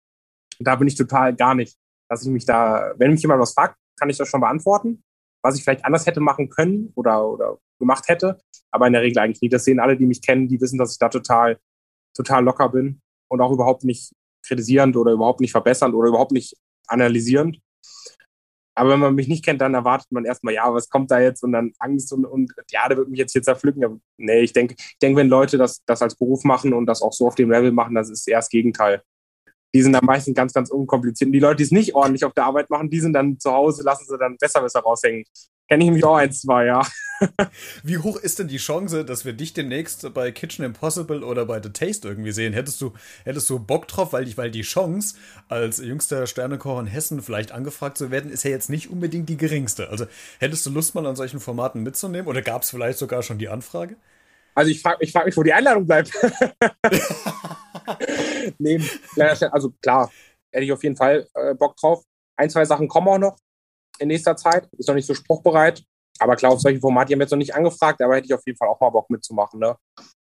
Da 0.58 0.76
bin 0.76 0.88
ich 0.88 0.94
total 0.94 1.34
gar 1.34 1.54
nicht, 1.54 1.76
dass 2.08 2.22
ich 2.22 2.28
mich 2.28 2.46
da, 2.46 2.92
wenn 2.96 3.10
mich 3.10 3.22
jemand 3.22 3.40
was 3.40 3.52
fragt, 3.52 3.76
kann 4.00 4.10
ich 4.10 4.16
das 4.16 4.28
schon 4.28 4.40
beantworten, 4.40 5.02
was 5.42 5.56
ich 5.56 5.62
vielleicht 5.62 5.84
anders 5.84 6.06
hätte 6.06 6.20
machen 6.20 6.48
können 6.48 6.92
oder, 6.94 7.26
oder 7.28 7.58
gemacht 7.78 8.08
hätte. 8.08 8.38
Aber 8.70 8.86
in 8.86 8.92
der 8.92 9.02
Regel 9.02 9.18
eigentlich 9.18 9.42
nicht. 9.42 9.52
Das 9.52 9.64
sehen 9.64 9.80
alle, 9.80 9.96
die 9.96 10.06
mich 10.06 10.22
kennen, 10.22 10.48
die 10.48 10.60
wissen, 10.60 10.78
dass 10.78 10.92
ich 10.92 10.98
da 10.98 11.08
total, 11.08 11.58
total 12.16 12.44
locker 12.44 12.68
bin 12.70 13.00
und 13.28 13.40
auch 13.40 13.52
überhaupt 13.52 13.84
nicht 13.84 14.12
kritisierend 14.44 14.96
oder 14.96 15.12
überhaupt 15.12 15.40
nicht 15.40 15.52
verbessernd 15.52 15.94
oder 15.94 16.08
überhaupt 16.08 16.32
nicht 16.32 16.56
analysierend. 16.86 17.60
Aber 18.76 18.90
wenn 18.90 19.00
man 19.00 19.14
mich 19.14 19.28
nicht 19.28 19.44
kennt, 19.44 19.60
dann 19.60 19.74
erwartet 19.74 20.10
man 20.10 20.24
erstmal, 20.24 20.54
ja, 20.54 20.72
was 20.72 20.88
kommt 20.88 21.10
da 21.10 21.20
jetzt? 21.20 21.42
Und 21.42 21.52
dann 21.52 21.72
Angst 21.78 22.12
und, 22.12 22.24
und 22.24 22.52
ja, 22.70 22.88
der 22.88 22.96
wird 22.96 23.10
mich 23.10 23.18
jetzt 23.18 23.32
hier 23.32 23.42
zerpflücken. 23.42 24.00
Nee, 24.16 24.40
ich 24.40 24.52
denke, 24.52 24.74
ich 24.78 24.98
denke, 25.02 25.18
wenn 25.18 25.28
Leute 25.28 25.58
das, 25.58 25.84
das 25.84 26.00
als 26.00 26.16
Beruf 26.16 26.44
machen 26.44 26.72
und 26.72 26.86
das 26.86 27.02
auch 27.02 27.12
so 27.12 27.26
auf 27.26 27.34
dem 27.34 27.50
Level 27.50 27.72
machen, 27.72 27.94
das 27.94 28.08
ist 28.08 28.26
eher 28.26 28.38
das 28.38 28.48
Gegenteil 28.48 29.02
die 29.74 29.82
sind 29.82 29.94
am 29.94 30.04
meisten 30.04 30.34
ganz, 30.34 30.52
ganz 30.52 30.70
unkompliziert. 30.70 31.28
Und 31.28 31.32
die 31.32 31.38
Leute, 31.38 31.56
die 31.56 31.62
es 31.64 31.70
nicht 31.70 31.94
ordentlich 31.94 32.24
auf 32.24 32.34
der 32.34 32.44
Arbeit 32.44 32.70
machen, 32.70 32.90
die 32.90 33.00
sind 33.00 33.12
dann 33.12 33.38
zu 33.38 33.52
Hause, 33.52 33.82
lassen 33.82 34.04
sie 34.08 34.18
dann 34.18 34.36
besser, 34.36 34.62
besser 34.62 34.80
raushängen. 34.80 35.24
Kenne 35.68 35.84
ich 35.84 35.90
mich 35.92 36.04
auch 36.04 36.16
ein, 36.16 36.32
zwei, 36.32 36.66
ja. 36.66 36.82
Wie 37.84 37.98
hoch 37.98 38.16
ist 38.16 38.40
denn 38.40 38.48
die 38.48 38.56
Chance, 38.56 39.04
dass 39.04 39.24
wir 39.24 39.32
dich 39.32 39.52
demnächst 39.52 40.12
bei 40.12 40.32
Kitchen 40.32 40.64
Impossible 40.64 41.22
oder 41.22 41.46
bei 41.46 41.62
The 41.62 41.68
Taste 41.70 42.08
irgendwie 42.08 42.32
sehen? 42.32 42.52
Hättest 42.52 42.80
du, 42.80 42.92
hättest 43.24 43.48
du 43.48 43.60
Bock 43.60 43.86
drauf, 43.86 44.12
weil, 44.12 44.36
weil 44.36 44.50
die 44.50 44.62
Chance, 44.62 45.14
als 45.48 45.78
jüngster 45.78 46.26
Sternekocher 46.26 46.80
in 46.80 46.86
Hessen 46.88 47.22
vielleicht 47.22 47.52
angefragt 47.52 47.98
zu 47.98 48.10
werden, 48.10 48.32
ist 48.32 48.42
ja 48.42 48.50
jetzt 48.50 48.68
nicht 48.68 48.90
unbedingt 48.90 49.28
die 49.28 49.36
geringste. 49.36 49.90
Also 49.90 50.06
hättest 50.40 50.66
du 50.66 50.70
Lust, 50.70 50.96
mal 50.96 51.06
an 51.06 51.14
solchen 51.14 51.38
Formaten 51.38 51.84
mitzunehmen? 51.84 52.26
Oder 52.26 52.42
gab 52.42 52.62
es 52.62 52.70
vielleicht 52.70 52.98
sogar 52.98 53.22
schon 53.22 53.38
die 53.38 53.48
Anfrage? 53.48 53.94
Also 54.56 54.72
ich 54.72 54.82
frage 54.82 55.04
ich 55.04 55.12
frag 55.12 55.26
mich, 55.26 55.36
wo 55.36 55.44
die 55.44 55.52
Einladung 55.52 55.86
bleibt. 55.86 56.10
nehmen. 58.58 58.88
Also 59.50 59.70
klar, 59.82 60.10
hätte 60.52 60.64
ich 60.64 60.72
auf 60.72 60.82
jeden 60.82 60.96
Fall 60.96 61.26
äh, 61.34 61.54
Bock 61.54 61.76
drauf. 61.76 62.02
Ein, 62.36 62.50
zwei 62.50 62.64
Sachen 62.64 62.88
kommen 62.88 63.08
auch 63.08 63.18
noch 63.18 63.36
in 63.98 64.08
nächster 64.08 64.36
Zeit. 64.36 64.68
Ist 64.78 64.88
noch 64.88 64.94
nicht 64.94 65.06
so 65.06 65.14
spruchbereit. 65.14 65.82
Aber 66.18 66.36
klar, 66.36 66.52
auf 66.52 66.60
solche 66.60 66.80
Formate, 66.80 67.12
haben 67.12 67.20
jetzt 67.20 67.30
noch 67.30 67.38
nicht 67.38 67.54
angefragt, 67.54 68.02
aber 68.02 68.16
hätte 68.16 68.26
ich 68.26 68.34
auf 68.34 68.42
jeden 68.46 68.58
Fall 68.58 68.68
auch 68.68 68.80
mal 68.80 68.90
Bock 68.90 69.08
mitzumachen, 69.08 69.58
ne? 69.58 69.76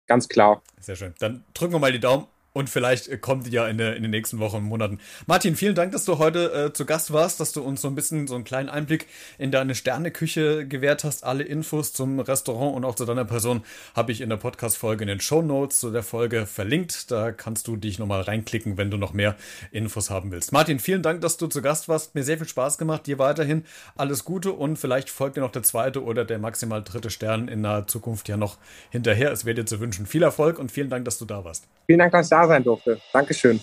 Ganz 0.06 0.28
klar. 0.28 0.62
Sehr 0.80 0.96
schön. 0.96 1.14
Dann 1.18 1.44
drücken 1.54 1.72
wir 1.72 1.78
mal 1.78 1.92
die 1.92 2.00
Daumen 2.00 2.26
und 2.54 2.70
vielleicht 2.70 3.08
äh, 3.08 3.18
kommt 3.18 3.46
die 3.46 3.50
ja 3.50 3.68
in, 3.68 3.76
der, 3.76 3.96
in 3.96 4.02
den 4.02 4.10
nächsten 4.10 4.38
Wochen 4.38 4.56
und 4.58 4.64
Monaten. 4.64 4.98
Martin, 5.26 5.56
vielen 5.56 5.74
Dank, 5.74 5.92
dass 5.92 6.06
du 6.06 6.18
heute 6.18 6.52
äh, 6.52 6.72
zu 6.72 6.86
Gast 6.86 7.12
warst, 7.12 7.40
dass 7.40 7.52
du 7.52 7.62
uns 7.62 7.82
so 7.82 7.88
ein 7.88 7.94
bisschen 7.94 8.26
so 8.26 8.36
einen 8.36 8.44
kleinen 8.44 8.68
Einblick 8.68 9.06
in 9.36 9.50
deine 9.50 9.74
Sterneküche 9.74 10.66
gewährt 10.66 11.04
hast. 11.04 11.24
Alle 11.24 11.42
Infos 11.42 11.92
zum 11.92 12.20
Restaurant 12.20 12.76
und 12.76 12.84
auch 12.84 12.94
zu 12.94 13.04
deiner 13.04 13.24
Person 13.24 13.62
habe 13.94 14.12
ich 14.12 14.20
in 14.20 14.30
der 14.30 14.36
Podcast-Folge 14.36 15.02
in 15.02 15.08
den 15.08 15.20
Show 15.20 15.42
Notes 15.42 15.80
zu 15.80 15.90
der 15.90 16.04
Folge 16.04 16.46
verlinkt. 16.46 17.10
Da 17.10 17.32
kannst 17.32 17.66
du 17.66 17.76
dich 17.76 17.98
nochmal 17.98 18.22
reinklicken, 18.22 18.78
wenn 18.78 18.90
du 18.90 18.96
noch 18.96 19.12
mehr 19.12 19.34
Infos 19.72 20.08
haben 20.08 20.30
willst. 20.30 20.52
Martin, 20.52 20.78
vielen 20.78 21.02
Dank, 21.02 21.20
dass 21.20 21.36
du 21.36 21.48
zu 21.48 21.60
Gast 21.60 21.88
warst. 21.88 22.14
Mir 22.14 22.22
sehr 22.22 22.38
viel 22.38 22.48
Spaß 22.48 22.78
gemacht. 22.78 23.06
Dir 23.08 23.18
weiterhin 23.18 23.64
alles 23.96 24.24
Gute 24.24 24.52
und 24.52 24.78
vielleicht 24.78 25.10
folgt 25.10 25.36
dir 25.36 25.40
noch 25.40 25.50
der 25.50 25.64
zweite 25.64 26.04
oder 26.04 26.24
der 26.24 26.38
maximal 26.38 26.82
dritte 26.82 27.10
Stern 27.10 27.48
in 27.48 27.62
naher 27.62 27.88
Zukunft 27.88 28.28
ja 28.28 28.36
noch 28.36 28.58
hinterher. 28.90 29.32
Es 29.32 29.44
wäre 29.44 29.56
dir 29.56 29.66
zu 29.66 29.80
wünschen. 29.80 30.06
Viel 30.06 30.22
Erfolg 30.22 30.60
und 30.60 30.70
vielen 30.70 30.88
Dank, 30.88 31.04
dass 31.04 31.18
du 31.18 31.24
da 31.24 31.44
warst. 31.44 31.66
Vielen 31.86 31.98
Dank, 31.98 32.12
dass 32.12 32.26
ich 32.26 32.30
sein 32.48 32.64
durfte. 32.64 33.00
Dankeschön. 33.12 33.60